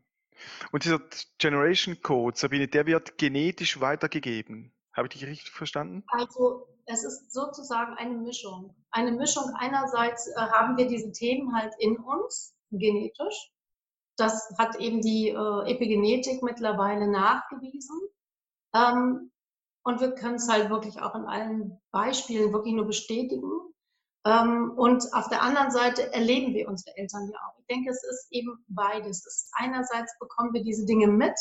Und 0.70 0.84
dieser 0.84 1.00
Generation 1.38 2.00
Code, 2.02 2.36
Sabine, 2.36 2.68
der 2.68 2.86
wird 2.86 3.18
genetisch 3.18 3.80
weitergegeben. 3.80 4.72
Habe 4.92 5.08
ich 5.08 5.14
dich 5.14 5.26
richtig 5.26 5.50
verstanden? 5.50 6.04
Also 6.08 6.66
es 6.86 7.04
ist 7.04 7.32
sozusagen 7.32 7.94
eine 7.94 8.14
Mischung. 8.14 8.74
Eine 8.90 9.12
Mischung 9.12 9.52
einerseits 9.58 10.28
äh, 10.28 10.34
haben 10.36 10.76
wir 10.76 10.86
diese 10.86 11.12
Themen 11.12 11.54
halt 11.54 11.74
in 11.78 11.96
uns, 11.98 12.54
genetisch. 12.70 13.52
Das 14.16 14.54
hat 14.58 14.76
eben 14.76 15.02
die 15.02 15.28
äh, 15.28 15.70
Epigenetik 15.70 16.42
mittlerweile 16.42 17.08
nachgewiesen. 17.08 18.00
Ähm, 18.74 19.30
und 19.82 20.00
wir 20.00 20.12
können 20.12 20.36
es 20.36 20.48
halt 20.48 20.70
wirklich 20.70 21.00
auch 21.00 21.14
in 21.14 21.26
allen 21.26 21.80
Beispielen 21.90 22.52
wirklich 22.52 22.74
nur 22.74 22.86
bestätigen. 22.86 23.50
Ähm, 24.24 24.72
und 24.76 25.12
auf 25.12 25.28
der 25.28 25.42
anderen 25.42 25.70
Seite 25.70 26.12
erleben 26.12 26.54
wir 26.54 26.68
unsere 26.68 26.96
Eltern 26.96 27.30
ja 27.32 27.38
auch. 27.46 27.58
Ich 27.58 27.66
denke, 27.66 27.90
es 27.90 28.02
ist 28.02 28.28
eben 28.30 28.64
beides. 28.68 29.26
Ist 29.26 29.50
einerseits 29.54 30.18
bekommen 30.18 30.52
wir 30.54 30.62
diese 30.62 30.86
Dinge 30.86 31.08
mit, 31.08 31.34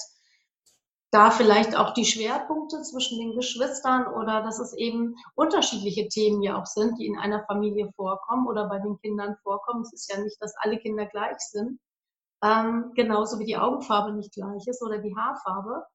da 1.16 1.32
vielleicht 1.32 1.78
auch 1.78 1.94
die 1.94 2.04
Schwerpunkte 2.04 2.82
zwischen 2.82 3.18
den 3.20 3.36
Geschwistern 3.38 4.06
oder 4.06 4.44
dass 4.44 4.60
es 4.60 4.74
eben 4.74 5.16
unterschiedliche 5.34 6.10
Themen 6.10 6.42
ja 6.42 6.62
auch 6.62 6.66
sind, 6.66 7.00
die 7.00 7.06
in 7.06 7.18
einer 7.18 7.46
Familie 7.46 7.90
vorkommen 7.96 8.48
oder 8.48 8.68
bei 8.68 8.80
den 8.80 9.00
Kindern 9.00 9.38
vorkommen. 9.42 9.84
Es 9.84 9.94
ist 9.94 10.12
ja 10.12 10.22
nicht, 10.22 10.36
dass 10.42 10.58
alle 10.58 10.78
Kinder 10.78 11.06
gleich 11.06 11.40
sind. 11.40 11.80
Ähm, 12.44 12.92
genauso 12.96 13.40
wie 13.40 13.46
die 13.46 13.56
Augenfarbe 13.56 14.12
nicht 14.12 14.34
gleich 14.34 14.68
ist 14.68 14.84
oder 14.84 14.98
die 14.98 15.16
Haarfarbe. 15.16 15.86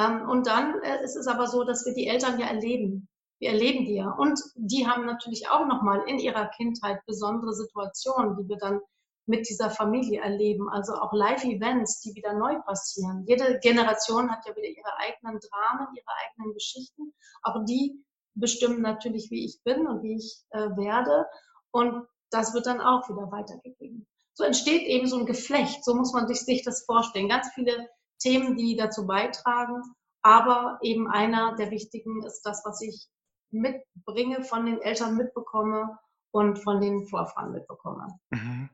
Ähm, 0.00 0.28
und 0.28 0.48
dann 0.48 0.82
äh, 0.82 1.04
ist 1.04 1.14
es 1.14 1.28
aber 1.28 1.46
so, 1.46 1.62
dass 1.62 1.86
wir 1.86 1.94
die 1.94 2.08
Eltern 2.08 2.40
ja 2.40 2.46
erleben. 2.46 3.08
Wir 3.38 3.50
erleben 3.50 3.84
die 3.84 3.94
ja. 3.94 4.10
Und 4.10 4.40
die 4.56 4.88
haben 4.88 5.06
natürlich 5.06 5.48
auch 5.48 5.64
nochmal 5.66 6.02
in 6.08 6.18
ihrer 6.18 6.46
Kindheit 6.46 6.98
besondere 7.06 7.54
Situationen, 7.54 8.36
die 8.36 8.48
wir 8.48 8.56
dann 8.56 8.80
mit 9.26 9.48
dieser 9.48 9.70
Familie 9.70 10.20
erleben. 10.20 10.68
Also 10.68 10.94
auch 10.94 11.12
Live-Events, 11.12 12.00
die 12.00 12.14
wieder 12.14 12.32
neu 12.32 12.60
passieren. 12.62 13.24
Jede 13.26 13.58
Generation 13.60 14.30
hat 14.30 14.46
ja 14.46 14.54
wieder 14.54 14.68
ihre 14.68 14.96
eigenen 14.98 15.40
Dramen, 15.40 15.88
ihre 15.94 16.06
eigenen 16.24 16.54
Geschichten. 16.54 17.12
Auch 17.42 17.64
die 17.64 18.04
bestimmen 18.34 18.82
natürlich, 18.82 19.30
wie 19.30 19.44
ich 19.44 19.62
bin 19.64 19.86
und 19.86 20.02
wie 20.02 20.16
ich 20.16 20.44
äh, 20.50 20.70
werde. 20.76 21.26
Und 21.72 22.06
das 22.30 22.54
wird 22.54 22.66
dann 22.66 22.80
auch 22.80 23.08
wieder 23.08 23.30
weitergegeben. 23.30 24.06
So 24.34 24.44
entsteht 24.44 24.82
eben 24.82 25.06
so 25.06 25.18
ein 25.18 25.26
Geflecht. 25.26 25.84
So 25.84 25.94
muss 25.94 26.12
man 26.12 26.28
sich 26.28 26.62
das 26.62 26.84
vorstellen. 26.84 27.28
Ganz 27.28 27.48
viele 27.54 27.88
Themen, 28.18 28.56
die 28.56 28.76
dazu 28.76 29.06
beitragen. 29.06 29.82
Aber 30.22 30.78
eben 30.82 31.08
einer 31.08 31.54
der 31.56 31.70
wichtigen 31.70 32.22
ist 32.24 32.42
das, 32.42 32.62
was 32.64 32.80
ich 32.82 33.08
mitbringe, 33.50 34.42
von 34.42 34.66
den 34.66 34.80
Eltern 34.82 35.16
mitbekomme 35.16 35.98
und 36.32 36.58
von 36.58 36.80
den 36.80 37.06
Vorfahren 37.06 37.52
mitbekomme. 37.52 38.08
Mhm. 38.30 38.68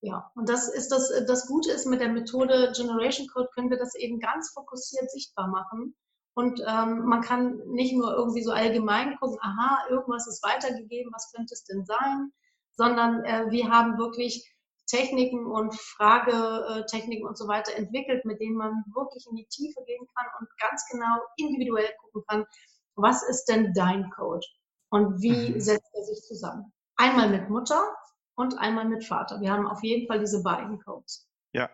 Ja, 0.00 0.30
und 0.36 0.48
das 0.48 0.68
ist 0.68 0.90
das, 0.92 1.10
das 1.26 1.48
Gute 1.48 1.72
ist 1.72 1.86
mit 1.86 2.00
der 2.00 2.08
Methode 2.08 2.72
Generation 2.76 3.26
Code 3.28 3.48
können 3.54 3.70
wir 3.70 3.78
das 3.78 3.94
eben 3.96 4.20
ganz 4.20 4.52
fokussiert 4.52 5.10
sichtbar 5.10 5.48
machen. 5.48 5.96
Und 6.34 6.60
ähm, 6.68 7.04
man 7.04 7.20
kann 7.20 7.58
nicht 7.66 7.94
nur 7.94 8.14
irgendwie 8.14 8.44
so 8.44 8.52
allgemein 8.52 9.16
gucken, 9.18 9.38
aha, 9.40 9.88
irgendwas 9.90 10.28
ist 10.28 10.44
weitergegeben, 10.44 11.12
was 11.12 11.32
könnte 11.32 11.52
es 11.52 11.64
denn 11.64 11.84
sein, 11.84 12.30
sondern 12.76 13.24
äh, 13.24 13.50
wir 13.50 13.70
haben 13.70 13.98
wirklich 13.98 14.48
Techniken 14.86 15.46
und 15.46 15.74
Fragetechniken 15.74 17.26
und 17.26 17.36
so 17.36 17.48
weiter 17.48 17.74
entwickelt, 17.74 18.24
mit 18.24 18.40
denen 18.40 18.56
man 18.56 18.84
wirklich 18.94 19.26
in 19.28 19.36
die 19.36 19.46
Tiefe 19.46 19.82
gehen 19.84 20.06
kann 20.16 20.26
und 20.38 20.48
ganz 20.60 20.84
genau 20.90 21.18
individuell 21.36 21.90
gucken 22.00 22.22
kann, 22.28 22.46
was 22.94 23.22
ist 23.28 23.46
denn 23.46 23.72
dein 23.74 24.08
Code 24.10 24.46
und 24.90 25.20
wie 25.20 25.54
mhm. 25.54 25.60
setzt 25.60 25.90
er 25.92 26.04
sich 26.04 26.22
zusammen. 26.22 26.72
Einmal 26.96 27.28
mit 27.28 27.50
Mutter 27.50 27.82
und 28.38 28.56
einmal 28.56 28.88
mit 28.88 29.04
Vater. 29.04 29.40
Wir 29.40 29.50
haben 29.50 29.66
auf 29.66 29.82
jeden 29.82 30.06
Fall 30.06 30.20
diese 30.20 30.42
beiden 30.42 30.78
Codes. 30.78 31.28
Ja. 31.52 31.68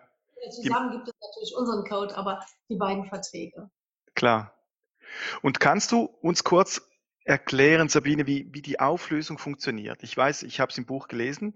Zusammen 0.51 0.93
gibt 0.93 1.09
es 1.09 1.15
natürlich 1.21 1.55
unseren 1.57 1.85
Code, 1.85 2.17
aber 2.17 2.45
die 2.71 2.77
beiden 2.77 3.05
Verträge. 3.05 3.71
Klar. 4.15 4.55
Und 5.43 5.61
kannst 5.61 5.93
du 5.93 6.05
uns 6.23 6.43
kurz 6.43 6.83
erklären, 7.25 7.89
Sabine, 7.89 8.27
wie, 8.27 8.49
wie 8.53 8.63
die 8.63 8.81
Auflösung 8.81 9.37
funktioniert? 9.37 10.03
Ich 10.03 10.17
weiß, 10.17 10.43
ich 10.43 10.59
habe 10.59 10.71
es 10.71 10.79
im 10.79 10.87
Buch 10.87 11.09
gelesen, 11.09 11.55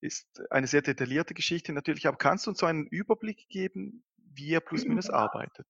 ist 0.00 0.40
eine 0.50 0.66
sehr 0.66 0.82
detaillierte 0.82 1.34
Geschichte 1.34 1.72
natürlich, 1.72 2.06
aber 2.06 2.16
kannst 2.16 2.46
du 2.46 2.50
uns 2.50 2.58
so 2.58 2.66
einen 2.66 2.86
Überblick 2.86 3.48
geben, 3.48 4.02
wie 4.16 4.48
ihr 4.48 4.60
plus 4.60 4.84
minus 4.84 5.10
arbeitet? 5.10 5.66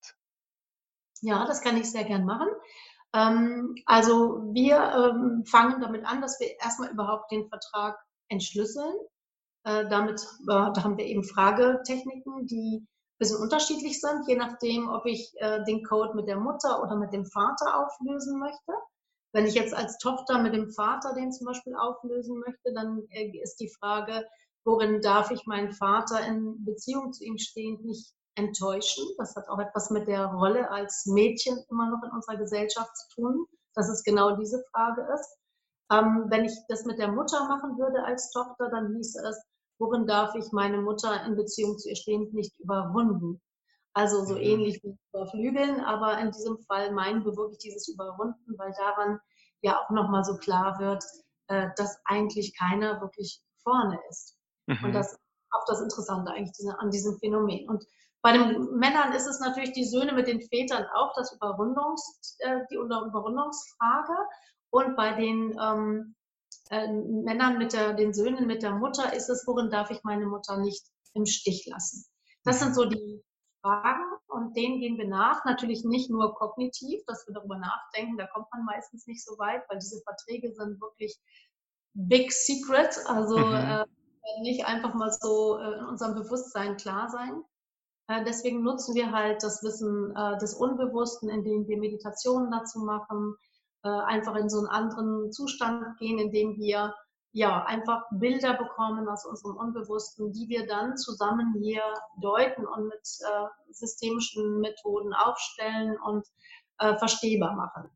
Ja, 1.20 1.46
das 1.46 1.62
kann 1.62 1.76
ich 1.76 1.90
sehr 1.90 2.04
gern 2.04 2.24
machen. 2.24 2.48
Ähm, 3.12 3.74
also 3.86 4.42
wir 4.52 4.76
ähm, 4.76 5.44
fangen 5.46 5.80
damit 5.80 6.04
an, 6.04 6.20
dass 6.20 6.38
wir 6.38 6.48
erstmal 6.60 6.90
überhaupt 6.90 7.32
den 7.32 7.48
Vertrag 7.48 7.98
entschlüsseln. 8.28 8.94
Äh, 9.64 9.88
damit, 9.88 10.20
äh, 10.22 10.46
da 10.46 10.84
haben 10.84 10.96
wir 10.96 11.06
eben 11.06 11.24
Fragetechniken, 11.24 12.46
die 12.46 12.78
ein 12.78 12.86
bisschen 13.18 13.42
unterschiedlich 13.42 14.00
sind, 14.00 14.26
je 14.28 14.36
nachdem, 14.36 14.88
ob 14.88 15.06
ich 15.06 15.32
äh, 15.36 15.64
den 15.64 15.84
Code 15.84 16.14
mit 16.14 16.28
der 16.28 16.38
Mutter 16.38 16.82
oder 16.82 16.96
mit 16.96 17.12
dem 17.12 17.26
Vater 17.26 17.84
auflösen 17.84 18.38
möchte. 18.38 18.72
Wenn 19.32 19.46
ich 19.46 19.54
jetzt 19.54 19.74
als 19.74 19.98
Tochter 19.98 20.38
mit 20.38 20.54
dem 20.54 20.70
Vater 20.70 21.14
den 21.14 21.32
zum 21.32 21.46
Beispiel 21.46 21.74
auflösen 21.74 22.38
möchte, 22.38 22.72
dann 22.72 23.02
äh, 23.10 23.30
ist 23.42 23.56
die 23.56 23.70
Frage, 23.78 24.26
worin 24.64 25.00
darf 25.00 25.30
ich 25.30 25.46
meinen 25.46 25.72
Vater 25.72 26.26
in 26.26 26.64
Beziehung 26.64 27.12
zu 27.12 27.24
ihm 27.24 27.38
stehend 27.38 27.84
nicht 27.84 28.14
enttäuschen. 28.36 29.04
Das 29.18 29.34
hat 29.36 29.48
auch 29.48 29.58
etwas 29.58 29.90
mit 29.90 30.08
der 30.08 30.26
Rolle 30.26 30.70
als 30.70 31.06
Mädchen 31.06 31.58
immer 31.70 31.90
noch 31.90 32.02
in 32.04 32.10
unserer 32.10 32.36
Gesellschaft 32.36 32.96
zu 32.96 33.08
tun, 33.16 33.46
dass 33.74 33.88
es 33.88 34.02
genau 34.04 34.36
diese 34.36 34.62
Frage 34.72 35.06
ist. 35.14 35.38
Ähm, 35.90 36.26
wenn 36.28 36.44
ich 36.44 36.52
das 36.68 36.84
mit 36.84 36.98
der 36.98 37.12
Mutter 37.12 37.48
machen 37.48 37.78
würde 37.78 38.04
als 38.04 38.30
Tochter, 38.30 38.68
dann 38.70 38.94
hieß 38.94 39.16
es, 39.16 39.42
worin 39.78 40.06
darf 40.06 40.34
ich 40.34 40.52
meine 40.52 40.78
Mutter 40.78 41.24
in 41.24 41.36
Beziehung 41.36 41.78
zu 41.78 41.88
ihr 41.88 41.96
stehend 41.96 42.34
nicht 42.34 42.58
überwunden. 42.58 43.40
Also 43.94 44.24
so 44.24 44.34
mhm. 44.34 44.40
ähnlich 44.40 44.82
wie 44.82 44.96
überflügeln, 45.12 45.80
aber 45.80 46.18
in 46.18 46.30
diesem 46.30 46.58
Fall 46.58 46.92
meinen 46.92 47.24
wir 47.24 47.36
wirklich 47.36 47.58
dieses 47.58 47.88
Überwunden, 47.88 48.58
weil 48.58 48.72
daran 48.76 49.18
ja 49.62 49.80
auch 49.80 49.90
nochmal 49.90 50.24
so 50.24 50.36
klar 50.36 50.78
wird, 50.78 51.04
äh, 51.48 51.68
dass 51.76 51.98
eigentlich 52.04 52.56
keiner 52.56 53.00
wirklich 53.00 53.40
vorne 53.62 53.98
ist. 54.10 54.36
Mhm. 54.66 54.84
Und 54.84 54.92
das 54.92 55.12
ist 55.12 55.20
auch 55.50 55.64
das 55.66 55.80
Interessante 55.80 56.30
eigentlich 56.32 56.54
an 56.78 56.90
diesem 56.90 57.18
Phänomen. 57.18 57.68
Und 57.68 57.84
bei 58.22 58.32
den 58.32 58.76
Männern 58.76 59.12
ist 59.12 59.26
es 59.26 59.40
natürlich 59.40 59.72
die 59.72 59.84
Söhne 59.84 60.12
mit 60.12 60.26
den 60.26 60.42
Vätern 60.42 60.84
auch 60.94 61.12
das 61.14 61.32
Überrundungs, 61.32 62.36
äh, 62.40 62.60
die 62.70 62.76
Überrundungsfrage. 62.76 64.12
Und 64.70 64.96
bei 64.96 65.12
den 65.14 65.56
ähm, 65.60 66.14
äh, 66.70 66.88
Männern 66.88 67.58
mit 67.58 67.72
der, 67.72 67.94
den 67.94 68.12
Söhnen 68.12 68.46
mit 68.46 68.62
der 68.62 68.72
Mutter 68.72 69.12
ist 69.14 69.28
es, 69.28 69.46
worin 69.46 69.70
darf 69.70 69.90
ich 69.90 70.02
meine 70.04 70.26
Mutter 70.26 70.58
nicht 70.58 70.84
im 71.14 71.26
Stich 71.26 71.66
lassen? 71.66 72.04
Das 72.44 72.60
sind 72.60 72.74
so 72.74 72.84
die 72.84 73.22
Fragen 73.62 74.04
und 74.28 74.56
denen 74.56 74.80
gehen 74.80 74.98
wir 74.98 75.08
nach. 75.08 75.44
Natürlich 75.44 75.84
nicht 75.84 76.10
nur 76.10 76.34
kognitiv, 76.34 77.02
dass 77.06 77.26
wir 77.26 77.34
darüber 77.34 77.58
nachdenken, 77.58 78.16
da 78.16 78.26
kommt 78.26 78.46
man 78.52 78.64
meistens 78.64 79.06
nicht 79.06 79.24
so 79.24 79.38
weit, 79.38 79.62
weil 79.68 79.78
diese 79.78 80.00
Verträge 80.02 80.52
sind 80.52 80.80
wirklich 80.80 81.18
big 81.94 82.32
secret, 82.32 82.98
also 83.06 83.38
mhm. 83.38 83.54
äh, 83.54 83.84
nicht 84.42 84.64
einfach 84.66 84.94
mal 84.94 85.10
so 85.10 85.58
äh, 85.58 85.78
in 85.78 85.84
unserem 85.86 86.14
Bewusstsein 86.14 86.76
klar 86.76 87.08
sein. 87.08 87.42
Äh, 88.08 88.24
deswegen 88.24 88.62
nutzen 88.62 88.94
wir 88.94 89.12
halt 89.12 89.42
das 89.42 89.62
Wissen 89.62 90.14
äh, 90.14 90.38
des 90.38 90.54
Unbewussten, 90.54 91.28
indem 91.28 91.66
wir 91.66 91.78
Meditationen 91.78 92.50
dazu 92.50 92.80
machen, 92.80 93.36
äh, 93.84 93.88
einfach 93.88 94.34
in 94.36 94.48
so 94.48 94.58
einen 94.58 94.68
anderen 94.68 95.32
Zustand 95.32 95.98
gehen, 95.98 96.18
indem 96.18 96.56
wir 96.56 96.94
ja 97.32 97.64
einfach 97.64 98.04
Bilder 98.10 98.54
bekommen 98.54 99.08
aus 99.08 99.24
unserem 99.24 99.56
Unbewussten, 99.56 100.32
die 100.32 100.48
wir 100.48 100.66
dann 100.66 100.96
zusammen 100.96 101.54
hier 101.60 101.82
deuten 102.22 102.66
und 102.66 102.88
mit 102.88 103.06
systemischen 103.70 104.60
Methoden 104.60 105.12
aufstellen 105.12 105.98
und 106.00 106.26
verstehbar 106.78 107.54
machen 107.54 107.90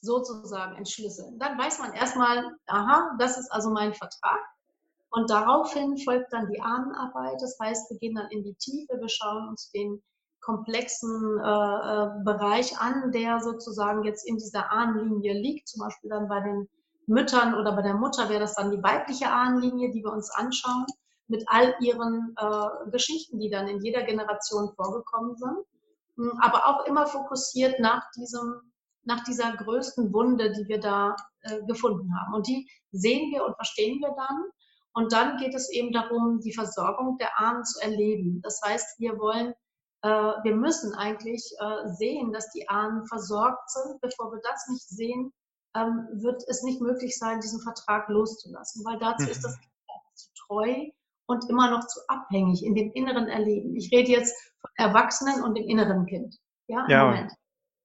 sozusagen 0.00 0.76
entschlüsseln. 0.76 1.38
Dann 1.38 1.58
weiß 1.58 1.80
man 1.80 1.92
erstmal, 1.92 2.56
aha, 2.66 3.16
das 3.18 3.38
ist 3.38 3.50
also 3.50 3.70
mein 3.70 3.94
Vertrag. 3.94 4.40
Und 5.10 5.30
daraufhin 5.30 5.96
folgt 5.98 6.32
dann 6.32 6.48
die 6.50 6.60
Ahnenarbeit. 6.60 7.40
Das 7.40 7.58
heißt, 7.58 7.90
wir 7.90 7.98
gehen 7.98 8.14
dann 8.14 8.30
in 8.30 8.44
die 8.44 8.54
Tiefe, 8.54 8.98
wir 9.00 9.08
schauen 9.08 9.48
uns 9.48 9.70
den 9.70 10.02
komplexen 10.40 11.38
äh, 11.38 11.42
äh, 11.42 12.08
Bereich 12.24 12.78
an, 12.78 13.12
der 13.12 13.40
sozusagen 13.40 14.04
jetzt 14.04 14.26
in 14.26 14.36
dieser 14.36 14.72
Ahnenlinie 14.72 15.34
liegt. 15.34 15.68
Zum 15.68 15.80
Beispiel 15.80 16.10
dann 16.10 16.28
bei 16.28 16.40
den 16.40 16.68
Müttern 17.06 17.54
oder 17.54 17.74
bei 17.74 17.82
der 17.82 17.94
Mutter 17.94 18.28
wäre 18.28 18.40
das 18.40 18.54
dann 18.54 18.70
die 18.70 18.82
weibliche 18.82 19.30
Ahnenlinie, 19.30 19.90
die 19.90 20.02
wir 20.02 20.12
uns 20.12 20.30
anschauen, 20.30 20.86
mit 21.26 21.44
all 21.48 21.74
ihren 21.80 22.34
äh, 22.38 22.90
Geschichten, 22.90 23.38
die 23.38 23.50
dann 23.50 23.68
in 23.68 23.82
jeder 23.82 24.02
Generation 24.02 24.72
vorgekommen 24.76 25.36
sind. 25.36 25.58
Hm, 26.16 26.38
aber 26.40 26.66
auch 26.66 26.86
immer 26.86 27.06
fokussiert 27.06 27.80
nach 27.80 28.10
diesem 28.16 28.60
nach 29.04 29.24
dieser 29.24 29.56
größten 29.56 30.12
Wunde, 30.12 30.52
die 30.52 30.68
wir 30.68 30.80
da 30.80 31.16
äh, 31.40 31.62
gefunden 31.66 32.10
haben. 32.14 32.34
Und 32.34 32.46
die 32.46 32.68
sehen 32.92 33.32
wir 33.32 33.46
und 33.46 33.54
verstehen 33.54 34.00
wir 34.00 34.14
dann 34.14 34.44
und 34.98 35.12
dann 35.12 35.36
geht 35.36 35.54
es 35.54 35.70
eben 35.70 35.92
darum, 35.92 36.40
die 36.40 36.52
Versorgung 36.52 37.18
der 37.18 37.38
Armen 37.38 37.64
zu 37.64 37.80
erleben. 37.80 38.40
Das 38.42 38.60
heißt, 38.64 38.98
wir 38.98 39.16
wollen, 39.18 39.54
wir 40.06 40.54
müssen 40.54 40.94
eigentlich 40.94 41.42
äh, 41.58 41.88
sehen, 41.88 42.32
dass 42.32 42.50
die 42.52 42.68
Armen 42.68 43.04
versorgt 43.06 43.70
sind. 43.70 44.00
Bevor 44.00 44.30
wir 44.32 44.40
das 44.42 44.68
nicht 44.68 44.88
sehen, 44.88 45.32
ähm, 45.76 46.08
wird 46.12 46.42
es 46.48 46.62
nicht 46.62 46.80
möglich 46.80 47.18
sein, 47.18 47.40
diesen 47.40 47.60
Vertrag 47.60 48.08
loszulassen, 48.08 48.84
weil 48.84 48.98
dazu 48.98 49.24
mhm. 49.24 49.30
ist 49.30 49.44
das 49.44 49.58
Kind 49.58 49.72
zu 50.14 50.28
treu 50.46 50.90
und 51.26 51.48
immer 51.50 51.70
noch 51.70 51.86
zu 51.86 52.00
abhängig 52.08 52.64
in 52.64 52.74
dem 52.74 52.90
inneren 52.92 53.28
Erleben. 53.28 53.76
Ich 53.76 53.92
rede 53.92 54.10
jetzt 54.10 54.34
von 54.60 54.70
Erwachsenen 54.76 55.42
und 55.42 55.54
dem 55.56 55.68
inneren 55.68 56.06
Kind. 56.06 56.36
Ja, 56.68 56.84
im 56.84 56.90
ja. 56.90 57.04
Moment. 57.04 57.32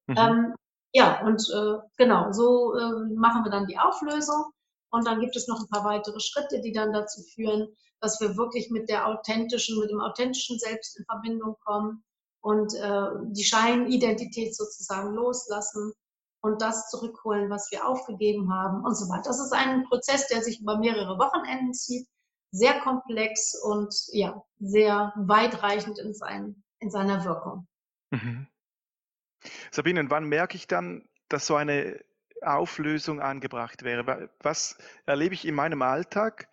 Mhm. 0.06 0.16
Ähm, 0.16 0.54
ja, 0.92 1.20
und 1.26 1.42
äh, 1.52 1.78
genau, 1.96 2.32
so 2.32 2.74
äh, 2.76 3.14
machen 3.14 3.44
wir 3.44 3.50
dann 3.50 3.66
die 3.66 3.78
Auflösung. 3.78 4.44
Und 4.94 5.08
dann 5.08 5.18
gibt 5.18 5.34
es 5.34 5.48
noch 5.48 5.60
ein 5.60 5.68
paar 5.68 5.84
weitere 5.84 6.20
Schritte, 6.20 6.60
die 6.60 6.70
dann 6.70 6.92
dazu 6.92 7.20
führen, 7.34 7.66
dass 8.00 8.20
wir 8.20 8.36
wirklich 8.36 8.70
mit 8.70 8.88
der 8.88 9.08
authentischen, 9.08 9.80
mit 9.80 9.90
dem 9.90 10.00
authentischen 10.00 10.56
Selbst 10.60 10.96
in 10.96 11.04
Verbindung 11.06 11.56
kommen 11.64 12.04
und 12.40 12.72
äh, 12.74 13.08
die 13.24 13.42
Scheinidentität 13.42 14.54
sozusagen 14.54 15.12
loslassen 15.12 15.92
und 16.42 16.62
das 16.62 16.90
zurückholen, 16.90 17.50
was 17.50 17.72
wir 17.72 17.88
aufgegeben 17.88 18.54
haben 18.54 18.84
und 18.84 18.94
so 18.94 19.08
weiter. 19.08 19.30
Das 19.30 19.40
ist 19.40 19.52
ein 19.52 19.82
Prozess, 19.88 20.28
der 20.28 20.42
sich 20.42 20.60
über 20.60 20.78
mehrere 20.78 21.18
Wochenenden 21.18 21.74
zieht, 21.74 22.06
sehr 22.52 22.78
komplex 22.78 23.60
und 23.64 23.92
ja, 24.12 24.44
sehr 24.60 25.12
weitreichend 25.16 25.98
in, 25.98 26.14
sein, 26.14 26.62
in 26.78 26.90
seiner 26.92 27.24
Wirkung. 27.24 27.66
Mhm. 28.12 28.46
Sabine, 29.72 30.08
wann 30.08 30.28
merke 30.28 30.56
ich 30.56 30.68
dann, 30.68 31.08
dass 31.28 31.48
so 31.48 31.56
eine 31.56 31.98
Auflösung 32.44 33.20
angebracht 33.20 33.82
wäre. 33.82 34.30
Was 34.40 34.78
erlebe 35.06 35.34
ich 35.34 35.46
in 35.46 35.54
meinem 35.54 35.82
Alltag, 35.82 36.48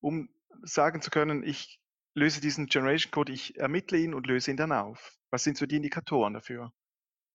um 0.00 0.28
sagen 0.62 1.02
zu 1.02 1.10
können, 1.10 1.42
ich 1.42 1.80
löse 2.14 2.40
diesen 2.40 2.66
Generation 2.66 3.10
Code, 3.10 3.32
ich 3.32 3.58
ermittle 3.58 3.98
ihn 3.98 4.14
und 4.14 4.26
löse 4.26 4.50
ihn 4.50 4.56
dann 4.56 4.72
auf? 4.72 5.16
Was 5.30 5.44
sind 5.44 5.56
so 5.56 5.66
die 5.66 5.76
Indikatoren 5.76 6.34
dafür? 6.34 6.72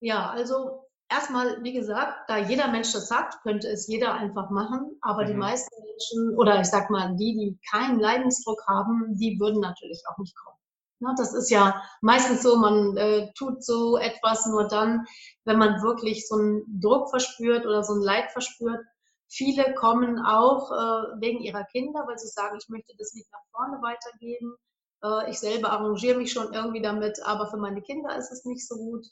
Ja, 0.01 0.29
also 0.29 0.87
erstmal, 1.09 1.61
wie 1.63 1.73
gesagt, 1.73 2.29
da 2.29 2.37
jeder 2.37 2.69
Mensch 2.69 2.93
das 2.93 3.11
hat, 3.11 3.41
könnte 3.43 3.67
es 3.67 3.87
jeder 3.87 4.13
einfach 4.13 4.49
machen. 4.49 4.97
Aber 5.01 5.23
mhm. 5.23 5.27
die 5.27 5.33
meisten 5.33 5.75
Menschen, 5.83 6.37
oder 6.37 6.61
ich 6.61 6.67
sag 6.67 6.89
mal, 6.89 7.15
die, 7.15 7.35
die 7.35 7.59
keinen 7.71 7.99
Leidensdruck 7.99 8.65
haben, 8.67 9.15
die 9.17 9.39
würden 9.39 9.59
natürlich 9.59 10.01
auch 10.07 10.17
nicht 10.17 10.35
kommen. 10.35 10.57
Ne, 11.01 11.13
das 11.17 11.33
ist 11.33 11.49
ja 11.49 11.81
meistens 12.01 12.43
so, 12.43 12.57
man 12.57 12.97
äh, 12.97 13.31
tut 13.33 13.63
so 13.63 13.97
etwas 13.97 14.45
nur 14.47 14.67
dann, 14.67 15.05
wenn 15.45 15.57
man 15.57 15.81
wirklich 15.81 16.27
so 16.27 16.35
einen 16.35 16.63
Druck 16.81 17.09
verspürt 17.09 17.65
oder 17.65 17.83
so 17.83 17.93
ein 17.93 18.01
Leid 18.01 18.31
verspürt. 18.31 18.81
Viele 19.29 19.73
kommen 19.75 20.19
auch 20.19 20.71
äh, 20.71 21.21
wegen 21.21 21.39
ihrer 21.39 21.63
Kinder, 21.65 22.03
weil 22.05 22.17
sie 22.17 22.27
sagen, 22.27 22.57
ich 22.61 22.67
möchte 22.67 22.93
das 22.97 23.13
nicht 23.13 23.31
nach 23.31 23.39
vorne 23.51 23.81
weitergeben. 23.81 24.55
Äh, 25.03 25.29
ich 25.31 25.39
selber 25.39 25.71
arrangiere 25.71 26.17
mich 26.17 26.33
schon 26.33 26.53
irgendwie 26.53 26.81
damit, 26.81 27.21
aber 27.23 27.47
für 27.47 27.57
meine 27.57 27.81
Kinder 27.81 28.17
ist 28.17 28.31
es 28.31 28.43
nicht 28.43 28.67
so 28.67 28.75
gut. 28.75 29.05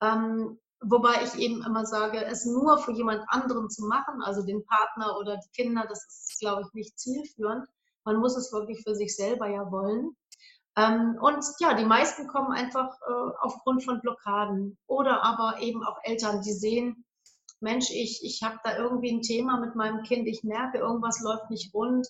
Ähm, 0.00 0.58
wobei 0.80 1.22
ich 1.24 1.34
eben 1.38 1.62
immer 1.62 1.84
sage, 1.84 2.24
es 2.24 2.46
nur 2.46 2.78
für 2.78 2.92
jemand 2.92 3.24
anderen 3.28 3.68
zu 3.68 3.84
machen, 3.86 4.22
also 4.22 4.42
den 4.46 4.64
Partner 4.64 5.18
oder 5.18 5.36
die 5.36 5.50
Kinder, 5.50 5.84
das 5.88 6.06
ist, 6.06 6.38
glaube 6.40 6.62
ich, 6.62 6.72
nicht 6.72 6.98
zielführend. 6.98 7.66
Man 8.04 8.16
muss 8.16 8.36
es 8.36 8.52
wirklich 8.52 8.82
für 8.82 8.94
sich 8.94 9.14
selber 9.16 9.48
ja 9.48 9.70
wollen. 9.70 10.16
Ähm, 10.76 11.18
und 11.20 11.44
ja, 11.60 11.74
die 11.74 11.84
meisten 11.84 12.26
kommen 12.26 12.52
einfach 12.52 12.96
äh, 13.02 13.36
aufgrund 13.40 13.84
von 13.84 14.00
Blockaden 14.00 14.76
oder 14.86 15.22
aber 15.22 15.60
eben 15.60 15.84
auch 15.84 15.98
Eltern, 16.02 16.42
die 16.42 16.52
sehen, 16.52 17.04
Mensch, 17.60 17.90
ich, 17.90 18.20
ich 18.24 18.42
habe 18.42 18.58
da 18.64 18.76
irgendwie 18.76 19.12
ein 19.12 19.22
Thema 19.22 19.58
mit 19.58 19.76
meinem 19.76 20.02
Kind, 20.02 20.26
ich 20.26 20.42
merke, 20.42 20.78
irgendwas 20.78 21.20
läuft 21.20 21.50
nicht 21.50 21.72
rund 21.72 22.08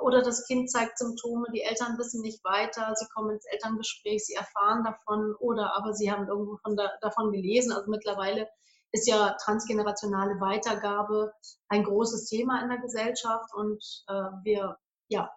oder 0.00 0.22
das 0.22 0.46
Kind 0.46 0.70
zeigt 0.70 0.98
Symptome, 0.98 1.46
die 1.52 1.62
Eltern 1.62 1.98
wissen 1.98 2.22
nicht 2.22 2.42
weiter, 2.44 2.94
sie 2.94 3.06
kommen 3.14 3.30
ins 3.30 3.46
Elterngespräch, 3.46 4.24
sie 4.24 4.34
erfahren 4.34 4.84
davon 4.84 5.34
oder 5.38 5.76
aber 5.76 5.92
sie 5.94 6.10
haben 6.10 6.26
irgendwo 6.28 6.56
von 6.58 6.76
da, 6.76 6.90
davon 7.00 7.30
gelesen. 7.30 7.72
Also 7.72 7.90
mittlerweile 7.90 8.48
ist 8.92 9.06
ja 9.06 9.36
transgenerationale 9.42 10.40
Weitergabe 10.40 11.32
ein 11.68 11.84
großes 11.84 12.28
Thema 12.28 12.62
in 12.62 12.68
der 12.68 12.78
Gesellschaft 12.78 13.52
und 13.54 13.82
äh, 14.08 14.12
wir 14.42 14.76
ja, 15.08 15.30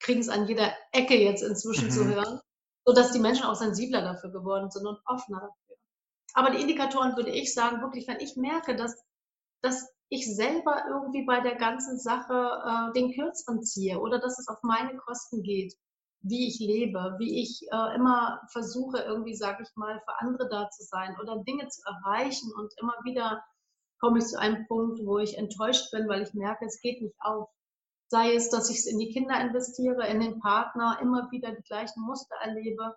kriegen 0.00 0.20
es 0.20 0.28
an 0.28 0.46
jeder 0.46 0.72
Ecke 0.92 1.16
jetzt 1.16 1.42
inzwischen 1.42 1.86
mhm. 1.86 1.90
zu 1.90 2.06
hören, 2.06 2.40
sodass 2.84 3.12
die 3.12 3.20
Menschen 3.20 3.44
auch 3.44 3.54
sensibler 3.54 4.02
dafür 4.02 4.30
geworden 4.30 4.70
sind 4.70 4.86
und 4.86 5.00
offener 5.06 5.40
dafür. 5.40 5.76
Aber 6.34 6.50
die 6.50 6.60
Indikatoren 6.60 7.16
würde 7.16 7.30
ich 7.30 7.54
sagen, 7.54 7.80
wirklich, 7.80 8.08
wenn 8.08 8.20
ich 8.20 8.36
merke, 8.36 8.76
dass, 8.76 9.02
dass 9.62 9.88
ich 10.08 10.34
selber 10.34 10.84
irgendwie 10.88 11.24
bei 11.24 11.40
der 11.40 11.56
ganzen 11.56 11.98
Sache 11.98 12.34
äh, 12.34 12.92
den 12.92 13.12
Kürzeren 13.12 13.62
ziehe 13.62 13.98
oder 13.98 14.18
dass 14.18 14.38
es 14.38 14.48
auf 14.48 14.58
meine 14.62 14.96
Kosten 14.96 15.42
geht, 15.42 15.74
wie 16.20 16.48
ich 16.48 16.58
lebe, 16.58 17.16
wie 17.18 17.42
ich 17.42 17.62
äh, 17.70 17.94
immer 17.94 18.40
versuche, 18.50 18.98
irgendwie, 18.98 19.34
sage 19.34 19.62
ich 19.62 19.76
mal, 19.76 20.00
für 20.00 20.20
andere 20.20 20.48
da 20.48 20.70
zu 20.70 20.82
sein 20.84 21.16
oder 21.20 21.42
Dinge 21.44 21.68
zu 21.68 21.82
erreichen 21.86 22.50
und 22.56 22.72
immer 22.80 22.94
wieder 23.04 23.44
komme 24.00 24.18
ich 24.18 24.26
zu 24.26 24.38
einem 24.38 24.66
Punkt, 24.66 25.00
wo 25.04 25.18
ich 25.18 25.36
enttäuscht 25.36 25.90
bin, 25.90 26.08
weil 26.08 26.22
ich 26.22 26.34
merke, 26.34 26.64
es 26.64 26.80
geht 26.80 27.00
nicht 27.00 27.16
auf. 27.20 27.48
Sei 28.08 28.34
es, 28.34 28.50
dass 28.50 28.70
ich 28.70 28.78
es 28.78 28.86
in 28.86 28.98
die 28.98 29.12
Kinder 29.12 29.40
investiere, 29.40 30.06
in 30.06 30.20
den 30.20 30.38
Partner, 30.40 30.98
immer 31.00 31.30
wieder 31.30 31.52
die 31.52 31.62
gleichen 31.62 32.02
Muster 32.02 32.36
erlebe 32.42 32.94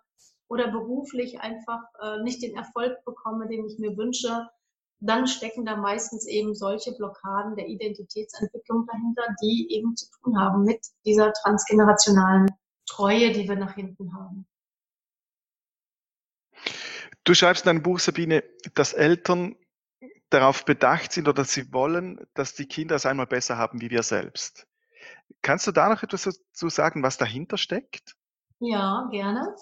oder 0.48 0.70
beruflich 0.70 1.40
einfach 1.40 1.82
äh, 2.00 2.22
nicht 2.22 2.42
den 2.42 2.56
Erfolg 2.56 3.04
bekomme, 3.04 3.48
den 3.48 3.66
ich 3.66 3.78
mir 3.78 3.96
wünsche, 3.96 4.48
dann 5.00 5.26
stecken 5.26 5.64
da 5.64 5.76
meistens 5.76 6.26
eben 6.26 6.54
solche 6.54 6.92
Blockaden 6.92 7.56
der 7.56 7.68
Identitätsentwicklung 7.68 8.86
dahinter, 8.86 9.34
die 9.42 9.68
eben 9.70 9.96
zu 9.96 10.06
tun 10.10 10.38
haben 10.38 10.64
mit 10.64 10.80
dieser 11.04 11.32
transgenerationalen 11.32 12.48
Treue, 12.86 13.32
die 13.32 13.48
wir 13.48 13.56
nach 13.56 13.74
hinten 13.74 14.12
haben. 14.14 14.46
Du 17.24 17.34
schreibst 17.34 17.64
in 17.64 17.68
deinem 17.68 17.82
Buch, 17.82 17.98
Sabine, 17.98 18.42
dass 18.74 18.92
Eltern 18.92 19.54
darauf 20.30 20.64
bedacht 20.64 21.12
sind 21.12 21.28
oder 21.28 21.44
sie 21.44 21.72
wollen, 21.72 22.26
dass 22.34 22.54
die 22.54 22.66
Kinder 22.66 22.96
es 22.96 23.06
einmal 23.06 23.26
besser 23.26 23.58
haben 23.58 23.80
wie 23.80 23.90
wir 23.90 24.02
selbst. 24.02 24.67
Kannst 25.48 25.66
du 25.66 25.72
da 25.72 25.88
noch 25.88 26.02
etwas 26.02 26.24
dazu 26.24 26.68
sagen, 26.68 27.02
was 27.02 27.16
dahinter 27.16 27.56
steckt? 27.56 28.16
Ja, 28.58 29.08
gerne. 29.10 29.56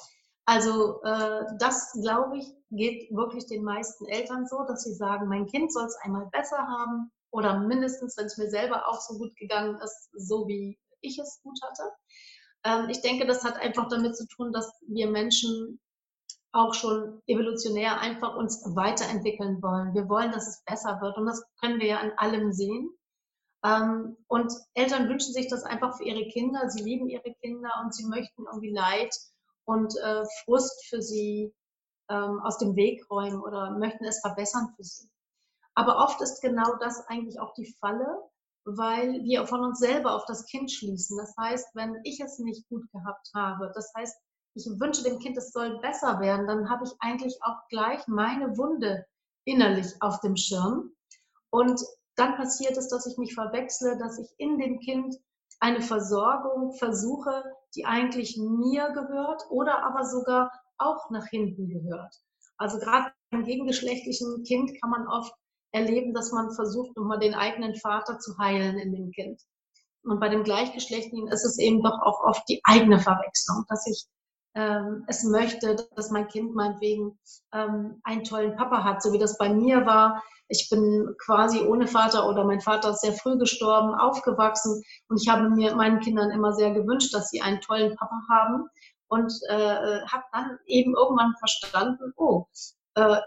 Also 0.44 1.00
äh, 1.04 1.44
das, 1.60 1.92
glaube 2.02 2.38
ich, 2.38 2.52
geht 2.72 3.08
wirklich 3.14 3.46
den 3.46 3.62
meisten 3.62 4.04
Eltern 4.06 4.48
so, 4.48 4.64
dass 4.66 4.82
sie 4.82 4.94
sagen, 4.94 5.28
mein 5.28 5.46
Kind 5.46 5.72
soll 5.72 5.84
es 5.84 5.96
einmal 6.02 6.26
besser 6.32 6.58
haben 6.58 7.12
oder 7.30 7.60
mindestens, 7.60 8.16
wenn 8.16 8.26
es 8.26 8.36
mir 8.36 8.50
selber 8.50 8.88
auch 8.88 9.00
so 9.00 9.16
gut 9.16 9.36
gegangen 9.36 9.78
ist, 9.78 10.10
so 10.12 10.48
wie 10.48 10.76
ich 11.02 11.20
es 11.20 11.40
gut 11.44 11.56
hatte. 11.62 11.84
Ähm, 12.64 12.88
ich 12.90 13.00
denke, 13.02 13.24
das 13.24 13.44
hat 13.44 13.54
einfach 13.54 13.86
damit 13.86 14.16
zu 14.16 14.26
tun, 14.26 14.50
dass 14.52 14.68
wir 14.88 15.08
Menschen 15.08 15.80
auch 16.50 16.74
schon 16.74 17.22
evolutionär 17.28 18.00
einfach 18.00 18.34
uns 18.34 18.60
weiterentwickeln 18.74 19.62
wollen. 19.62 19.94
Wir 19.94 20.08
wollen, 20.08 20.32
dass 20.32 20.48
es 20.48 20.64
besser 20.64 21.00
wird 21.00 21.16
und 21.16 21.26
das 21.26 21.44
können 21.60 21.78
wir 21.78 21.86
ja 21.86 21.98
an 22.00 22.10
allem 22.16 22.52
sehen. 22.52 22.90
Ähm, 23.66 24.16
und 24.28 24.52
Eltern 24.74 25.08
wünschen 25.08 25.32
sich 25.32 25.48
das 25.48 25.64
einfach 25.64 25.96
für 25.96 26.04
ihre 26.04 26.28
Kinder. 26.28 26.70
Sie 26.70 26.82
lieben 26.82 27.08
ihre 27.08 27.34
Kinder 27.42 27.70
und 27.82 27.94
sie 27.94 28.06
möchten 28.06 28.44
irgendwie 28.44 28.70
Leid 28.70 29.14
und 29.64 29.96
äh, 29.96 30.24
Frust 30.44 30.86
für 30.86 31.02
sie 31.02 31.52
ähm, 32.08 32.40
aus 32.40 32.58
dem 32.58 32.76
Weg 32.76 33.10
räumen 33.10 33.40
oder 33.40 33.72
möchten 33.72 34.04
es 34.04 34.20
verbessern 34.20 34.72
für 34.76 34.84
sie. 34.84 35.10
Aber 35.74 35.98
oft 35.98 36.20
ist 36.22 36.40
genau 36.40 36.76
das 36.76 37.06
eigentlich 37.08 37.40
auch 37.40 37.52
die 37.54 37.74
Falle, 37.80 38.22
weil 38.64 39.24
wir 39.24 39.46
von 39.46 39.64
uns 39.64 39.80
selber 39.80 40.14
auf 40.14 40.24
das 40.26 40.46
Kind 40.46 40.70
schließen. 40.70 41.18
Das 41.18 41.34
heißt, 41.36 41.74
wenn 41.74 41.96
ich 42.04 42.20
es 42.20 42.38
nicht 42.38 42.68
gut 42.68 42.90
gehabt 42.92 43.30
habe, 43.34 43.72
das 43.74 43.92
heißt, 43.94 44.16
ich 44.54 44.66
wünsche 44.80 45.02
dem 45.02 45.18
Kind, 45.18 45.36
es 45.36 45.50
soll 45.50 45.78
besser 45.80 46.20
werden, 46.20 46.46
dann 46.46 46.70
habe 46.70 46.84
ich 46.84 46.92
eigentlich 47.00 47.42
auch 47.42 47.68
gleich 47.68 48.06
meine 48.06 48.56
Wunde 48.56 49.04
innerlich 49.44 50.00
auf 50.00 50.20
dem 50.20 50.36
Schirm. 50.36 50.92
Und 51.50 51.80
dann 52.16 52.36
passiert 52.36 52.76
es, 52.76 52.88
dass 52.88 53.06
ich 53.06 53.18
mich 53.18 53.34
verwechsle, 53.34 53.96
dass 53.98 54.18
ich 54.18 54.28
in 54.38 54.58
dem 54.58 54.78
Kind 54.80 55.14
eine 55.60 55.80
Versorgung 55.80 56.74
versuche, 56.74 57.44
die 57.74 57.84
eigentlich 57.84 58.36
mir 58.38 58.90
gehört 58.90 59.42
oder 59.50 59.84
aber 59.84 60.04
sogar 60.04 60.50
auch 60.78 61.10
nach 61.10 61.26
hinten 61.26 61.68
gehört. 61.68 62.14
Also 62.58 62.78
gerade 62.78 63.12
beim 63.30 63.44
gegengeschlechtlichen 63.44 64.44
Kind 64.44 64.72
kann 64.80 64.90
man 64.90 65.06
oft 65.08 65.32
erleben, 65.72 66.14
dass 66.14 66.32
man 66.32 66.52
versucht, 66.52 66.96
nochmal 66.96 67.18
den 67.18 67.34
eigenen 67.34 67.74
Vater 67.76 68.18
zu 68.18 68.36
heilen 68.38 68.78
in 68.78 68.92
dem 68.92 69.10
Kind. 69.10 69.40
Und 70.04 70.20
bei 70.20 70.28
dem 70.28 70.44
Gleichgeschlechtlichen 70.44 71.28
ist 71.28 71.44
es 71.44 71.58
eben 71.58 71.82
doch 71.82 72.00
auch 72.00 72.22
oft 72.22 72.48
die 72.48 72.60
eigene 72.64 72.98
Verwechslung, 72.98 73.64
dass 73.68 73.86
ich 73.86 74.06
ähm, 74.56 75.04
es 75.06 75.22
möchte, 75.22 75.76
dass 75.94 76.10
mein 76.10 76.28
Kind 76.28 76.54
meinetwegen 76.54 77.18
ähm, 77.52 78.00
einen 78.04 78.24
tollen 78.24 78.56
Papa 78.56 78.82
hat, 78.82 79.02
so 79.02 79.12
wie 79.12 79.18
das 79.18 79.36
bei 79.36 79.50
mir 79.50 79.84
war. 79.84 80.22
Ich 80.48 80.70
bin 80.70 81.14
quasi 81.18 81.60
ohne 81.60 81.86
Vater 81.86 82.26
oder 82.26 82.44
mein 82.44 82.60
Vater 82.60 82.90
ist 82.90 83.02
sehr 83.02 83.12
früh 83.12 83.36
gestorben, 83.36 83.94
aufgewachsen 83.94 84.82
und 85.08 85.20
ich 85.20 85.28
habe 85.28 85.50
mir 85.50 85.76
meinen 85.76 86.00
Kindern 86.00 86.30
immer 86.30 86.54
sehr 86.54 86.72
gewünscht, 86.72 87.12
dass 87.12 87.28
sie 87.28 87.42
einen 87.42 87.60
tollen 87.60 87.94
Papa 87.96 88.18
haben 88.30 88.66
und 89.08 89.32
äh, 89.48 90.00
habe 90.06 90.24
dann 90.32 90.58
eben 90.64 90.94
irgendwann 90.94 91.34
verstanden, 91.38 92.12
oh, 92.16 92.46
äh, 92.94 93.18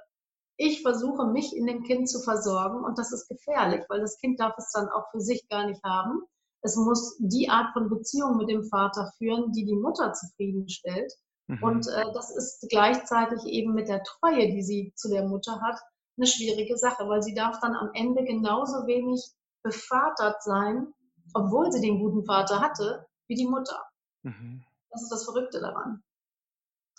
ich 0.57 0.81
versuche 0.81 1.25
mich 1.27 1.55
in 1.55 1.67
dem 1.67 1.83
Kind 1.83 2.09
zu 2.09 2.19
versorgen 2.21 2.83
und 2.83 2.97
das 2.97 3.13
ist 3.13 3.29
gefährlich, 3.29 3.85
weil 3.87 4.01
das 4.01 4.17
Kind 4.17 4.39
darf 4.39 4.57
es 4.57 4.71
dann 4.71 4.89
auch 4.89 5.11
für 5.11 5.21
sich 5.21 5.47
gar 5.47 5.67
nicht 5.67 5.81
haben. 5.83 6.23
Es 6.61 6.75
muss 6.75 7.17
die 7.19 7.49
Art 7.49 7.73
von 7.73 7.89
Beziehung 7.89 8.37
mit 8.37 8.49
dem 8.49 8.63
Vater 8.63 9.11
führen, 9.17 9.51
die 9.51 9.65
die 9.65 9.75
Mutter 9.75 10.13
zufriedenstellt. 10.13 11.13
Mhm. 11.47 11.63
Und 11.63 11.87
äh, 11.87 12.05
das 12.13 12.35
ist 12.35 12.67
gleichzeitig 12.69 13.43
eben 13.45 13.73
mit 13.73 13.87
der 13.87 14.03
Treue, 14.03 14.51
die 14.51 14.61
sie 14.61 14.93
zu 14.95 15.09
der 15.09 15.27
Mutter 15.27 15.61
hat, 15.61 15.79
eine 16.17 16.27
schwierige 16.27 16.77
Sache, 16.77 17.07
weil 17.07 17.23
sie 17.23 17.33
darf 17.33 17.59
dann 17.61 17.75
am 17.75 17.91
Ende 17.93 18.23
genauso 18.23 18.85
wenig 18.87 19.23
bevatert 19.63 20.43
sein, 20.43 20.93
obwohl 21.33 21.71
sie 21.71 21.81
den 21.81 21.99
guten 21.99 22.25
Vater 22.25 22.59
hatte, 22.59 23.07
wie 23.27 23.35
die 23.35 23.47
Mutter. 23.47 23.81
Mhm. 24.23 24.63
Das 24.89 25.03
ist 25.03 25.11
das 25.11 25.25
Verrückte 25.25 25.59
daran. 25.59 26.03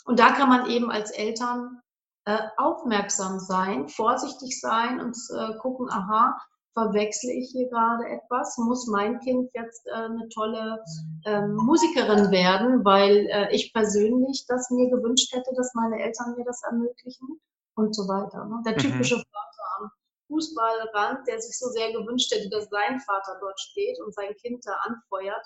Und 0.04 0.18
da 0.18 0.32
kann 0.32 0.48
man 0.48 0.70
eben 0.70 0.90
als 0.90 1.10
Eltern 1.10 1.80
äh, 2.24 2.38
aufmerksam 2.56 3.38
sein, 3.38 3.88
vorsichtig 3.88 4.58
sein 4.60 5.00
und 5.00 5.16
äh, 5.36 5.56
gucken, 5.58 5.90
aha, 5.90 6.38
verwechsle 6.80 7.32
ich 7.32 7.50
hier 7.50 7.68
gerade 7.68 8.08
etwas? 8.08 8.56
Muss 8.58 8.86
mein 8.86 9.20
Kind 9.20 9.50
jetzt 9.54 9.86
äh, 9.86 9.92
eine 9.92 10.28
tolle 10.28 10.82
ähm, 11.26 11.54
Musikerin 11.54 12.30
werden, 12.30 12.84
weil 12.84 13.26
äh, 13.30 13.54
ich 13.54 13.72
persönlich 13.72 14.46
das 14.48 14.70
mir 14.70 14.88
gewünscht 14.88 15.32
hätte, 15.32 15.50
dass 15.56 15.74
meine 15.74 16.00
Eltern 16.00 16.34
mir 16.36 16.44
das 16.44 16.62
ermöglichen 16.62 17.40
und 17.74 17.94
so 17.94 18.08
weiter. 18.08 18.46
Ne? 18.46 18.62
Der 18.64 18.72
mhm. 18.72 18.78
typische 18.78 19.16
mhm. 19.16 19.24
Vater 19.30 19.82
am 19.82 19.90
Fußballrand, 20.28 21.26
der 21.28 21.40
sich 21.40 21.58
so 21.58 21.68
sehr 21.68 21.92
gewünscht 21.92 22.32
hätte, 22.32 22.48
dass 22.48 22.68
sein 22.70 23.00
Vater 23.00 23.36
dort 23.40 23.60
steht 23.60 24.00
und 24.00 24.14
sein 24.14 24.34
Kind 24.36 24.64
da 24.64 24.72
anfeuert 24.88 25.44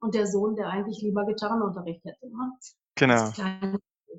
und 0.00 0.14
der 0.14 0.26
Sohn, 0.26 0.56
der 0.56 0.68
eigentlich 0.68 1.00
lieber 1.00 1.24
Gitarrenunterricht 1.24 2.04
hätte. 2.04 2.26
Ne? 2.28 2.52
Genau. 2.96 3.30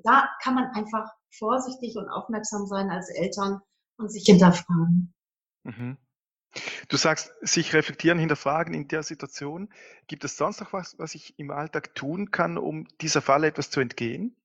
Da 0.02 0.28
kann 0.42 0.54
man 0.54 0.66
einfach 0.74 1.08
vorsichtig 1.30 1.96
und 1.96 2.08
aufmerksam 2.08 2.66
sein 2.66 2.90
als 2.90 3.10
Eltern 3.10 3.60
und 3.96 4.10
sich 4.10 4.24
hinterfragen. 4.24 5.14
Mhm. 5.62 5.98
Du 6.88 6.96
sagst, 6.96 7.32
sich 7.40 7.74
reflektieren, 7.74 8.18
hinterfragen 8.18 8.74
in 8.74 8.88
der 8.88 9.02
Situation. 9.02 9.68
Gibt 10.06 10.24
es 10.24 10.36
sonst 10.36 10.60
noch 10.60 10.72
was, 10.72 10.98
was 10.98 11.14
ich 11.14 11.38
im 11.38 11.50
Alltag 11.50 11.94
tun 11.94 12.30
kann, 12.30 12.58
um 12.58 12.86
dieser 13.00 13.22
Falle 13.22 13.48
etwas 13.48 13.70
zu 13.70 13.80
entgehen? 13.80 14.36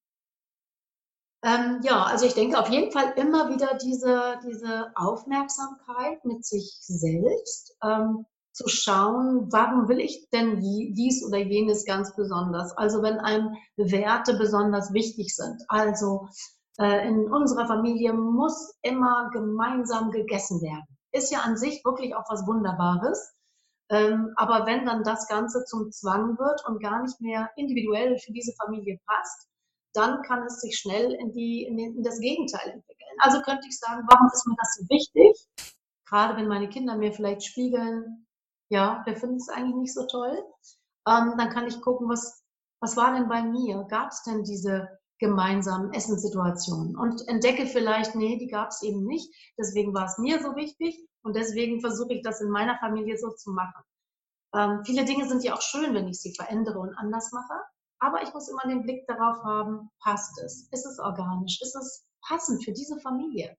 Ähm, 1.43 1.79
ja, 1.83 2.03
also 2.03 2.25
ich 2.25 2.33
denke 2.33 2.59
auf 2.59 2.69
jeden 2.69 2.91
Fall 2.91 3.13
immer 3.15 3.49
wieder 3.49 3.77
diese, 3.77 4.39
diese 4.45 4.91
Aufmerksamkeit 4.95 6.25
mit 6.25 6.45
sich 6.45 6.77
selbst, 6.81 7.77
ähm, 7.81 8.25
zu 8.51 8.67
schauen, 8.67 9.49
warum 9.51 9.87
will 9.87 9.99
ich 10.01 10.29
denn 10.31 10.59
dies 10.59 11.23
oder 11.25 11.37
jenes 11.37 11.85
ganz 11.85 12.13
besonders? 12.15 12.75
Also 12.75 13.01
wenn 13.01 13.19
einem 13.19 13.55
Werte 13.77 14.37
besonders 14.37 14.91
wichtig 14.91 15.33
sind. 15.33 15.63
Also 15.69 16.27
äh, 16.77 17.07
in 17.07 17.31
unserer 17.31 17.67
Familie 17.67 18.11
muss 18.11 18.75
immer 18.81 19.29
gemeinsam 19.31 20.11
gegessen 20.11 20.61
werden 20.61 20.98
ist 21.11 21.31
ja 21.31 21.41
an 21.41 21.57
sich 21.57 21.83
wirklich 21.83 22.15
auch 22.15 22.25
was 22.29 22.45
Wunderbares. 22.45 23.33
Ähm, 23.89 24.33
aber 24.35 24.65
wenn 24.67 24.85
dann 24.85 25.03
das 25.03 25.27
Ganze 25.27 25.65
zum 25.65 25.91
Zwang 25.91 26.37
wird 26.37 26.63
und 26.67 26.81
gar 26.81 27.01
nicht 27.01 27.19
mehr 27.21 27.49
individuell 27.55 28.19
für 28.19 28.31
diese 28.31 28.53
Familie 28.53 28.99
passt, 29.05 29.47
dann 29.93 30.21
kann 30.21 30.43
es 30.43 30.61
sich 30.61 30.77
schnell 30.77 31.11
in, 31.13 31.31
die, 31.31 31.63
in, 31.63 31.79
in 31.79 32.03
das 32.03 32.19
Gegenteil 32.19 32.69
entwickeln. 32.69 33.09
Also 33.19 33.41
könnte 33.41 33.67
ich 33.67 33.79
sagen, 33.79 34.07
warum 34.07 34.27
ist 34.31 34.45
mir 34.45 34.55
das 34.57 34.75
so 34.75 34.83
wichtig? 34.89 35.47
Gerade 36.05 36.37
wenn 36.37 36.47
meine 36.47 36.69
Kinder 36.69 36.95
mir 36.95 37.11
vielleicht 37.11 37.43
spiegeln, 37.43 38.27
ja, 38.69 39.01
wir 39.05 39.15
finden 39.15 39.37
es 39.37 39.49
eigentlich 39.49 39.75
nicht 39.75 39.93
so 39.93 40.05
toll. 40.05 40.37
Ähm, 41.07 41.33
dann 41.37 41.49
kann 41.49 41.67
ich 41.67 41.81
gucken, 41.81 42.07
was, 42.07 42.43
was 42.81 42.95
war 42.95 43.13
denn 43.13 43.27
bei 43.27 43.41
mir? 43.41 43.85
Gab 43.89 44.11
es 44.11 44.21
denn 44.23 44.43
diese 44.43 44.99
gemeinsamen 45.19 45.93
Essenssituationen 45.93 46.97
und 46.97 47.27
entdecke 47.27 47.67
vielleicht, 47.67 48.15
nee, 48.15 48.38
die 48.38 48.47
gab 48.47 48.69
es 48.69 48.82
eben 48.82 49.05
nicht. 49.05 49.32
Deswegen 49.58 49.93
war 49.93 50.05
es 50.05 50.17
mir 50.17 50.41
so 50.41 50.55
wichtig 50.55 51.05
und 51.23 51.36
deswegen 51.36 51.82
versuche 51.82 52.13
ich 52.13 52.23
das 52.23 52.41
in 52.41 52.49
meiner 52.49 52.77
Familie 52.79 53.17
so 53.17 53.29
zu 53.32 53.51
machen. 53.51 53.84
Ähm, 54.55 54.84
viele 54.86 55.05
Dinge 55.05 55.27
sind 55.27 55.43
ja 55.43 55.53
auch 55.53 55.62
schön, 55.62 55.93
wenn 55.93 56.08
ich 56.08 56.21
sie 56.21 56.34
verändere 56.34 56.79
und 56.79 56.95
anders 56.95 57.32
mache, 57.32 57.62
aber 57.99 58.23
ich 58.23 58.34
muss 58.34 58.47
immer 58.47 58.63
den 58.65 58.82
Blick 58.82 59.05
darauf 59.08 59.43
haben, 59.43 59.91
passt 60.01 60.39
es? 60.41 60.69
Ist 60.71 60.86
es 60.86 60.99
organisch? 60.99 61.62
Ist 61.62 61.75
es 61.75 62.05
passend 62.21 62.63
für 62.63 62.71
diese 62.71 62.99
Familie? 63.01 63.55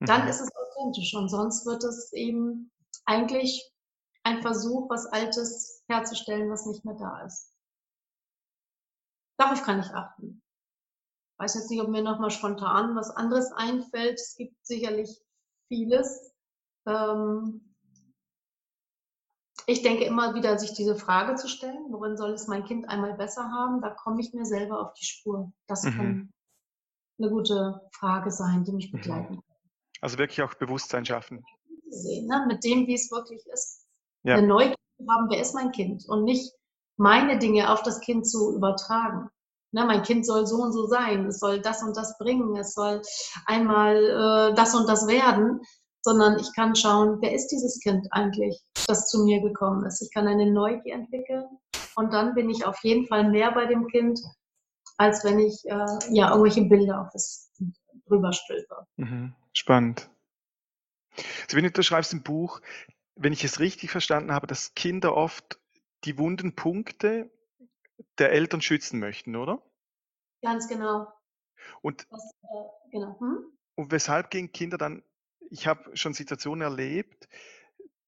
Dann 0.00 0.22
mhm. 0.22 0.28
ist 0.28 0.40
es 0.40 0.50
authentisch 0.54 1.14
und 1.14 1.28
sonst 1.28 1.64
wird 1.64 1.84
es 1.84 2.12
eben 2.12 2.70
eigentlich 3.04 3.72
ein 4.24 4.42
Versuch, 4.42 4.90
was 4.90 5.06
Altes 5.06 5.82
herzustellen, 5.88 6.50
was 6.50 6.66
nicht 6.66 6.84
mehr 6.84 6.96
da 6.96 7.24
ist. 7.24 7.54
Darauf 9.38 9.62
kann 9.62 9.80
ich 9.80 9.90
achten 9.94 10.42
weiß 11.38 11.54
jetzt 11.54 11.70
nicht, 11.70 11.80
ob 11.80 11.88
mir 11.88 12.02
noch 12.02 12.18
mal 12.18 12.30
spontan 12.30 12.96
was 12.96 13.10
anderes 13.10 13.52
einfällt. 13.52 14.18
Es 14.20 14.34
gibt 14.36 14.54
sicherlich 14.66 15.20
vieles. 15.68 16.34
Ähm, 16.86 17.74
ich 19.66 19.82
denke 19.82 20.04
immer 20.04 20.34
wieder, 20.34 20.58
sich 20.58 20.72
diese 20.72 20.96
Frage 20.96 21.34
zu 21.34 21.46
stellen, 21.46 21.86
worin 21.90 22.16
soll 22.16 22.30
es 22.30 22.46
mein 22.46 22.64
Kind 22.64 22.88
einmal 22.88 23.14
besser 23.14 23.50
haben, 23.50 23.82
da 23.82 23.90
komme 23.90 24.20
ich 24.20 24.32
mir 24.32 24.46
selber 24.46 24.80
auf 24.80 24.94
die 24.94 25.04
Spur. 25.04 25.52
Das 25.66 25.82
mhm. 25.84 25.90
kann 25.90 26.32
eine 27.18 27.30
gute 27.30 27.80
Frage 27.92 28.30
sein, 28.30 28.64
die 28.64 28.72
mich 28.72 28.92
mhm. 28.92 28.98
begleiten 28.98 29.34
kann. 29.34 29.56
Also 30.00 30.18
wirklich 30.18 30.42
auch 30.42 30.54
Bewusstsein 30.54 31.04
schaffen. 31.04 31.44
Ne? 31.84 32.44
Mit 32.46 32.64
dem, 32.64 32.86
wie 32.86 32.94
es 32.94 33.10
wirklich 33.10 33.44
ist. 33.52 33.86
Ja. 34.22 34.36
Eine 34.36 34.46
Neugier 34.46 34.76
haben, 35.08 35.28
wer 35.30 35.40
ist 35.40 35.54
mein 35.54 35.72
Kind? 35.72 36.08
Und 36.08 36.24
nicht 36.24 36.52
meine 36.96 37.38
Dinge 37.38 37.70
auf 37.70 37.82
das 37.82 38.00
Kind 38.00 38.26
zu 38.26 38.54
übertragen. 38.54 39.28
Ne, 39.70 39.84
mein 39.84 40.02
Kind 40.02 40.24
soll 40.24 40.46
so 40.46 40.56
und 40.56 40.72
so 40.72 40.86
sein, 40.86 41.26
es 41.26 41.40
soll 41.40 41.60
das 41.60 41.82
und 41.82 41.94
das 41.96 42.16
bringen, 42.16 42.56
es 42.56 42.72
soll 42.72 43.02
einmal 43.44 43.96
äh, 43.96 44.54
das 44.54 44.74
und 44.74 44.88
das 44.88 45.06
werden, 45.06 45.60
sondern 46.00 46.38
ich 46.38 46.54
kann 46.54 46.74
schauen, 46.74 47.18
wer 47.20 47.34
ist 47.34 47.48
dieses 47.48 47.78
Kind 47.80 48.06
eigentlich, 48.10 48.64
das 48.86 49.08
zu 49.08 49.24
mir 49.24 49.42
gekommen 49.42 49.84
ist. 49.84 50.00
Ich 50.00 50.10
kann 50.12 50.26
eine 50.26 50.50
Neugier 50.50 50.94
entwickeln 50.94 51.44
und 51.96 52.14
dann 52.14 52.34
bin 52.34 52.48
ich 52.48 52.64
auf 52.64 52.78
jeden 52.82 53.06
Fall 53.06 53.28
mehr 53.30 53.52
bei 53.52 53.66
dem 53.66 53.86
Kind, 53.88 54.18
als 54.96 55.22
wenn 55.24 55.38
ich 55.38 55.62
äh, 55.66 56.14
ja 56.14 56.30
irgendwelche 56.30 56.62
Bilder 56.62 57.02
auf 57.02 57.08
das 57.12 57.50
Kind 57.56 57.76
drüber 58.06 58.32
stülpe. 58.32 58.86
Mhm. 58.96 59.34
Spannend. 59.52 60.08
Sabine, 61.48 61.70
du 61.70 61.82
schreibst 61.82 62.12
im 62.12 62.22
Buch, 62.22 62.60
wenn 63.16 63.32
ich 63.32 63.44
es 63.44 63.60
richtig 63.60 63.90
verstanden 63.90 64.32
habe, 64.32 64.46
dass 64.46 64.74
Kinder 64.74 65.16
oft 65.16 65.58
die 66.04 66.16
wunden 66.18 66.54
Punkte 66.54 67.30
der 68.18 68.32
Eltern 68.32 68.60
schützen 68.60 68.98
möchten, 68.98 69.36
oder? 69.36 69.62
Ganz 70.42 70.68
genau. 70.68 71.12
Und, 71.82 72.06
das, 72.10 72.32
äh, 72.42 72.90
genau. 72.90 73.18
Hm? 73.20 73.58
und 73.74 73.92
weshalb 73.92 74.30
gehen 74.30 74.52
Kinder 74.52 74.78
dann, 74.78 75.02
ich 75.50 75.66
habe 75.66 75.96
schon 75.96 76.14
Situationen 76.14 76.62
erlebt, 76.62 77.28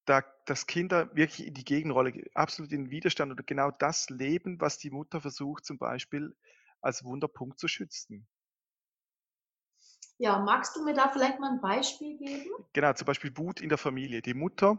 da, 0.04 0.22
dass 0.46 0.66
Kinder 0.66 1.14
wirklich 1.14 1.46
in 1.46 1.54
die 1.54 1.64
Gegenrolle, 1.64 2.24
absolut 2.34 2.72
in 2.72 2.86
den 2.86 2.90
Widerstand 2.90 3.30
oder 3.32 3.44
genau 3.44 3.70
das 3.70 4.10
leben, 4.10 4.60
was 4.60 4.78
die 4.78 4.90
Mutter 4.90 5.20
versucht 5.20 5.64
zum 5.64 5.78
Beispiel 5.78 6.36
als 6.80 7.04
Wunderpunkt 7.04 7.58
zu 7.58 7.68
schützen. 7.68 8.26
Ja, 10.18 10.38
magst 10.38 10.76
du 10.76 10.84
mir 10.84 10.94
da 10.94 11.08
vielleicht 11.08 11.38
mal 11.38 11.52
ein 11.52 11.60
Beispiel 11.60 12.18
geben? 12.18 12.50
Genau, 12.72 12.92
zum 12.92 13.06
Beispiel 13.06 13.34
Wut 13.38 13.60
in 13.60 13.68
der 13.68 13.78
Familie. 13.78 14.20
Die 14.20 14.34
Mutter 14.34 14.78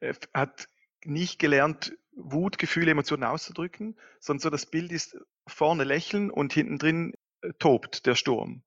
äh, 0.00 0.14
hat 0.32 0.68
nicht 1.06 1.38
gelernt, 1.38 1.96
Wutgefühle, 2.16 2.90
Emotionen 2.90 3.24
auszudrücken, 3.24 3.98
sondern 4.20 4.42
so 4.42 4.50
das 4.50 4.66
Bild 4.66 4.92
ist 4.92 5.16
vorne 5.46 5.84
lächeln 5.84 6.30
und 6.30 6.52
hinten 6.52 6.78
drin 6.78 7.14
äh, 7.42 7.52
tobt 7.58 8.06
der 8.06 8.14
Sturm. 8.14 8.62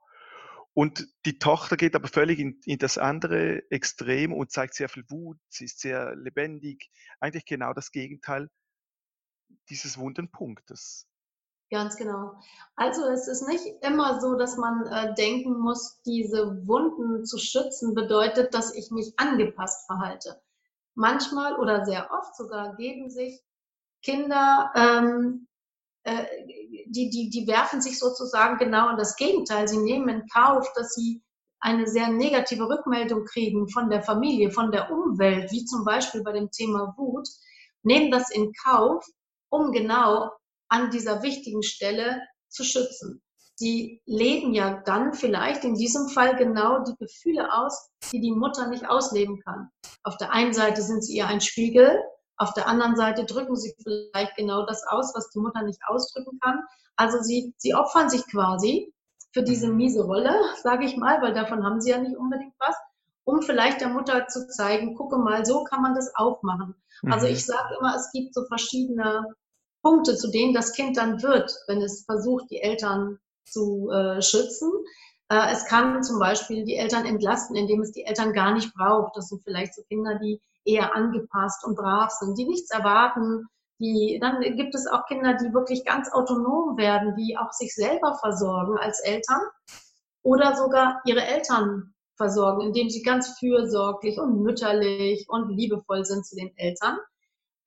Und 0.74 1.08
die 1.26 1.40
Tochter 1.40 1.76
geht 1.76 1.96
aber 1.96 2.08
völlig 2.08 2.40
in, 2.40 2.60
in, 2.66 2.78
das 2.78 2.98
andere 3.00 3.64
Extrem 3.72 4.32
und 4.32 4.52
zeigt 4.52 4.76
sehr 4.76 4.90
viel 4.90 5.06
Wut, 5.10 5.40
sie 5.50 5.66
ist 5.66 5.80
sehr 5.80 6.16
lebendig, 6.16 6.92
eigentlich 7.20 7.46
genau 7.46 7.74
das 7.74 7.92
Gegenteil 7.92 8.50
dieses 9.70 9.98
wunden 9.98 10.30
Punktes. 10.30 11.08
Ganz 11.72 11.98
genau. 11.98 12.40
Also 12.76 13.06
es 13.08 13.28
ist 13.28 13.48
nicht 13.48 13.66
immer 13.82 14.22
so, 14.22 14.38
dass 14.38 14.56
man 14.58 14.86
äh, 14.86 15.16
denken 15.16 15.58
muss, 15.60 16.02
diese 16.04 16.66
Wunden 16.68 17.26
zu 17.26 17.40
schützen 17.40 17.94
bedeutet, 17.94 18.54
dass 18.54 18.74
ich 18.74 18.92
mich 18.92 19.14
angepasst 19.18 19.86
verhalte 19.88 20.42
manchmal 20.98 21.56
oder 21.58 21.86
sehr 21.86 22.10
oft 22.12 22.36
sogar 22.36 22.76
geben 22.76 23.10
sich 23.10 23.42
Kinder, 24.04 24.72
ähm, 24.76 25.48
äh, 26.04 26.26
die, 26.88 27.10
die, 27.10 27.30
die 27.30 27.48
werfen 27.48 27.82
sich 27.82 28.00
sozusagen 28.00 28.58
genau 28.58 28.90
in 28.90 28.98
das 28.98 29.16
Gegenteil. 29.16 29.68
Sie 29.68 29.78
nehmen 29.78 30.10
in 30.10 30.28
Kauf, 30.28 30.72
dass 30.74 30.94
sie 30.94 31.22
eine 31.60 31.88
sehr 31.88 32.10
negative 32.10 32.68
Rückmeldung 32.68 33.26
kriegen 33.26 33.70
von 33.70 33.90
der 33.90 34.02
Familie, 34.02 34.52
von 34.52 34.72
der 34.72 34.92
Umwelt, 34.92 35.52
wie 35.52 35.66
zum 35.66 35.86
Beispiel 35.86 36.24
bei 36.24 36.32
dem 36.32 36.52
Thema 36.52 36.94
Wut, 36.98 37.28
nehmen 37.84 38.12
das 38.12 38.30
in 38.30 38.52
Kauf, 38.64 39.06
um 39.50 39.72
genau 39.72 40.32
an 40.70 40.92
dieser 40.92 41.24
wichtigen 41.24 41.64
Stelle 41.64 42.22
zu 42.50 42.64
schützen 42.64 43.22
die 43.60 44.02
leben 44.06 44.54
ja 44.54 44.82
dann 44.86 45.14
vielleicht 45.14 45.64
in 45.64 45.76
diesem 45.76 46.10
Fall 46.10 46.36
genau 46.36 46.84
die 46.84 46.96
Gefühle 46.98 47.52
aus, 47.52 47.90
die 48.12 48.22
die 48.22 48.32
Mutter 48.32 48.68
nicht 48.68 48.88
ausleben 48.88 49.40
kann. 49.40 49.70
Auf 50.04 50.18
der 50.18 50.32
einen 50.32 50.54
Seite 50.54 50.82
sind 50.82 51.04
sie 51.04 51.18
ihr 51.18 51.28
ein 51.28 51.42
Spiegel, 51.42 52.00
auf 52.38 52.54
der 52.54 52.68
anderen 52.68 52.96
Seite 52.96 53.26
drücken 53.26 53.56
sie 53.56 53.76
vielleicht 53.82 54.36
genau 54.36 54.66
das 54.66 54.84
aus, 54.88 55.14
was 55.16 55.30
die 55.32 55.40
Mutter 55.40 55.64
nicht 55.64 55.82
ausdrücken 55.88 56.40
kann. 56.40 56.64
Also 56.96 57.20
sie, 57.20 57.54
sie 57.58 57.74
opfern 57.74 58.10
sich 58.10 58.26
quasi 58.28 58.94
für 59.34 59.42
diese 59.42 59.68
miese 59.68 60.04
Rolle, 60.04 60.34
sage 60.62 60.86
ich 60.86 60.98
mal, 60.98 61.22
weil 61.22 61.34
davon 61.34 61.64
haben 61.64 61.82
sie 61.82 61.90
ja 61.90 61.98
nicht 61.98 62.16
unbedingt 62.16 62.54
was, 62.60 62.76
um 63.24 63.42
vielleicht 63.42 63.82
der 63.82 63.90
Mutter 63.90 64.28
zu 64.28 64.48
zeigen, 64.48 64.96
gucke 64.96 65.18
mal, 65.18 65.46
so 65.46 65.64
kann 65.64 65.82
man 65.82 65.96
das 65.96 66.16
auch 66.16 66.44
machen. 66.44 66.76
Also 67.02 67.08
mhm. 67.08 67.14
Also 67.14 67.26
ich 67.28 67.46
sage 67.46 67.76
immer, 67.80 67.96
es 67.96 68.12
gibt 68.12 68.34
so 68.34 68.46
verschiedene 68.46 69.26
Punkte, 69.82 70.16
zu 70.16 70.30
denen 70.30 70.54
das 70.54 70.74
Kind 70.74 70.98
dann 70.98 71.22
wird, 71.22 71.54
wenn 71.68 71.82
es 71.82 72.06
versucht, 72.06 72.50
die 72.52 72.62
Eltern 72.62 73.20
zu 73.52 73.90
äh, 73.92 74.22
schützen. 74.22 74.72
Äh, 75.30 75.52
es 75.52 75.66
kann 75.66 76.04
zum 76.04 76.20
Beispiel 76.20 76.64
die 76.64 76.76
Eltern 76.76 77.06
entlasten, 77.06 77.56
indem 77.56 77.82
es 77.82 77.92
die 77.92 78.04
Eltern 78.04 78.34
gar 78.34 78.54
nicht 78.54 78.74
braucht. 78.74 79.16
Das 79.16 79.30
sind 79.30 79.44
vielleicht 79.44 79.76
so 79.76 79.84
Kinder, 79.84 80.20
die 80.20 80.42
eher 80.66 80.96
angepasst 80.96 81.66
und 81.66 81.76
brav 81.76 82.12
sind, 82.12 82.38
die 82.38 82.46
nichts 82.46 82.72
erwarten. 82.72 83.48
Die, 83.80 84.18
dann 84.22 84.42
gibt 84.42 84.74
es 84.74 84.88
auch 84.88 85.06
Kinder, 85.06 85.36
die 85.36 85.54
wirklich 85.54 85.86
ganz 85.86 86.12
autonom 86.12 86.78
werden, 86.78 87.16
die 87.16 87.38
auch 87.38 87.52
sich 87.52 87.76
selber 87.76 88.16
versorgen 88.16 88.78
als 88.78 89.00
Eltern 89.02 89.42
oder 90.24 90.56
sogar 90.56 91.02
ihre 91.06 91.22
Eltern 91.22 91.94
versorgen, 92.16 92.62
indem 92.62 92.90
sie 92.90 93.04
ganz 93.04 93.38
fürsorglich 93.38 94.20
und 94.20 94.42
mütterlich 94.42 95.28
und 95.30 95.50
liebevoll 95.56 96.04
sind 96.06 96.26
zu 96.26 96.36
den 96.36 96.52
Eltern. 96.58 96.98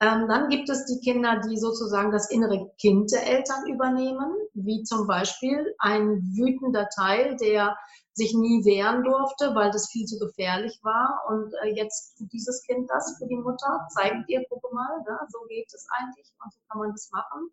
Ähm, 0.03 0.29
dann 0.29 0.49
gibt 0.49 0.71
es 0.71 0.87
die 0.87 1.01
Kinder, 1.01 1.41
die 1.47 1.59
sozusagen 1.59 2.11
das 2.11 2.31
innere 2.31 2.71
Kind 2.79 3.13
der 3.13 3.27
Eltern 3.27 3.67
übernehmen, 3.69 4.35
wie 4.55 4.83
zum 4.83 5.07
Beispiel 5.07 5.75
ein 5.79 6.23
wütender 6.35 6.89
Teil, 6.89 7.37
der 7.37 7.77
sich 8.15 8.35
nie 8.35 8.65
wehren 8.65 9.05
durfte, 9.05 9.55
weil 9.55 9.71
das 9.71 9.91
viel 9.91 10.07
zu 10.07 10.19
gefährlich 10.19 10.81
war. 10.83 11.23
Und 11.29 11.53
äh, 11.63 11.75
jetzt 11.75 12.17
tut 12.17 12.33
dieses 12.33 12.63
Kind 12.63 12.89
das 12.91 13.17
für 13.19 13.27
die 13.27 13.37
Mutter, 13.37 13.87
zeigt 13.91 14.29
ihr, 14.29 14.45
gucke 14.49 14.75
mal, 14.75 15.01
ne, 15.07 15.19
so 15.29 15.39
geht 15.49 15.73
es 15.73 15.87
eigentlich 15.99 16.33
und 16.43 16.53
so 16.53 16.59
kann 16.69 16.79
man 16.79 16.93
das 16.93 17.11
machen. 17.13 17.51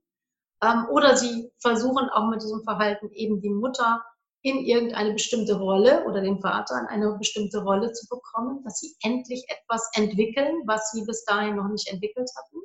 Ähm, 0.61 0.87
oder 0.89 1.17
sie 1.17 1.51
versuchen 1.59 2.09
auch 2.09 2.29
mit 2.29 2.41
diesem 2.41 2.63
Verhalten 2.63 3.09
eben 3.11 3.41
die 3.41 3.49
Mutter 3.49 4.03
in 4.41 4.59
irgendeine 4.59 5.13
bestimmte 5.13 5.57
Rolle 5.57 6.05
oder 6.05 6.21
den 6.21 6.39
Vater 6.39 6.79
in 6.79 6.87
eine 6.87 7.17
bestimmte 7.17 7.63
Rolle 7.63 7.91
zu 7.91 8.07
bekommen, 8.07 8.63
dass 8.63 8.79
sie 8.79 8.95
endlich 9.01 9.45
etwas 9.49 9.89
entwickeln, 9.93 10.63
was 10.65 10.91
sie 10.91 11.05
bis 11.05 11.25
dahin 11.25 11.55
noch 11.55 11.67
nicht 11.69 11.87
entwickelt 11.91 12.29
hatten. 12.37 12.57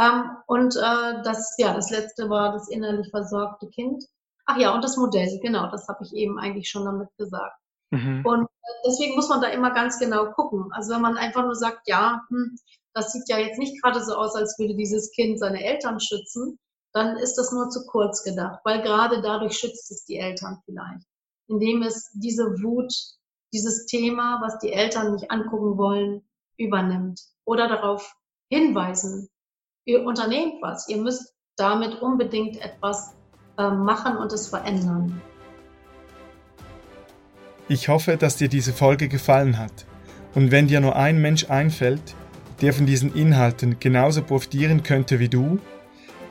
Ähm, 0.00 0.36
und 0.46 0.74
äh, 0.76 1.22
das, 1.22 1.54
ja, 1.58 1.74
das 1.74 1.90
letzte 1.90 2.28
war 2.30 2.52
das 2.52 2.68
innerlich 2.68 3.10
versorgte 3.10 3.68
Kind. 3.68 4.04
Ach 4.46 4.56
ja, 4.56 4.74
und 4.74 4.82
das 4.82 4.96
Modell, 4.96 5.38
genau, 5.40 5.70
das 5.70 5.86
habe 5.88 6.02
ich 6.04 6.12
eben 6.14 6.38
eigentlich 6.38 6.68
schon 6.68 6.84
damit 6.84 7.08
gesagt. 7.16 7.56
Mhm. 7.90 8.24
Und 8.24 8.44
äh, 8.44 8.72
deswegen 8.86 9.14
muss 9.14 9.28
man 9.28 9.40
da 9.40 9.48
immer 9.48 9.72
ganz 9.72 9.98
genau 9.98 10.32
gucken. 10.32 10.72
Also 10.72 10.94
wenn 10.94 11.02
man 11.02 11.16
einfach 11.16 11.44
nur 11.44 11.54
sagt, 11.54 11.86
ja, 11.86 12.22
hm, 12.28 12.56
das 12.94 13.12
sieht 13.12 13.28
ja 13.28 13.38
jetzt 13.38 13.58
nicht 13.58 13.80
gerade 13.82 14.02
so 14.02 14.14
aus, 14.14 14.34
als 14.34 14.58
würde 14.58 14.74
dieses 14.74 15.12
Kind 15.12 15.38
seine 15.38 15.62
Eltern 15.62 16.00
schützen, 16.00 16.58
dann 16.92 17.16
ist 17.16 17.36
das 17.36 17.52
nur 17.52 17.70
zu 17.70 17.86
kurz 17.86 18.22
gedacht, 18.22 18.60
weil 18.64 18.82
gerade 18.82 19.22
dadurch 19.22 19.56
schützt 19.56 19.90
es 19.90 20.04
die 20.04 20.18
Eltern 20.18 20.60
vielleicht, 20.64 21.06
indem 21.48 21.82
es 21.82 22.10
diese 22.12 22.44
Wut, 22.62 22.92
dieses 23.52 23.86
Thema, 23.86 24.40
was 24.42 24.58
die 24.58 24.72
Eltern 24.72 25.14
nicht 25.14 25.30
angucken 25.30 25.78
wollen, 25.78 26.22
übernimmt 26.58 27.20
oder 27.44 27.68
darauf 27.68 28.14
hinweisen, 28.50 29.28
ihr 29.84 30.04
unternehmt 30.04 30.60
was, 30.60 30.88
ihr 30.88 30.98
müsst 30.98 31.34
damit 31.56 32.00
unbedingt 32.00 32.60
etwas 32.60 33.14
äh, 33.58 33.70
machen 33.70 34.16
und 34.16 34.32
es 34.32 34.48
verändern. 34.48 35.20
Ich 37.68 37.88
hoffe, 37.88 38.16
dass 38.16 38.36
dir 38.36 38.48
diese 38.48 38.72
Folge 38.72 39.08
gefallen 39.08 39.58
hat. 39.58 39.86
Und 40.34 40.50
wenn 40.50 40.66
dir 40.66 40.80
nur 40.80 40.96
ein 40.96 41.20
Mensch 41.20 41.48
einfällt, 41.50 42.14
der 42.60 42.72
von 42.72 42.86
diesen 42.86 43.14
Inhalten 43.14 43.78
genauso 43.80 44.22
profitieren 44.22 44.82
könnte 44.82 45.18
wie 45.18 45.28
du, 45.28 45.58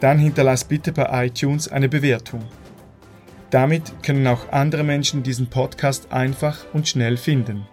dann 0.02 0.20
hinterlass 0.20 0.66
bitte 0.66 0.92
bei 0.92 1.28
iTunes 1.28 1.70
eine 1.70 1.88
Bewertung. 1.88 2.44
Damit 3.52 4.04
können 4.04 4.28
auch 4.28 4.52
andere 4.52 4.84
Menschen 4.84 5.24
diesen 5.24 5.48
Podcast 5.48 6.12
einfach 6.12 6.66
und 6.74 6.88
schnell 6.88 7.18
finden. 7.18 7.68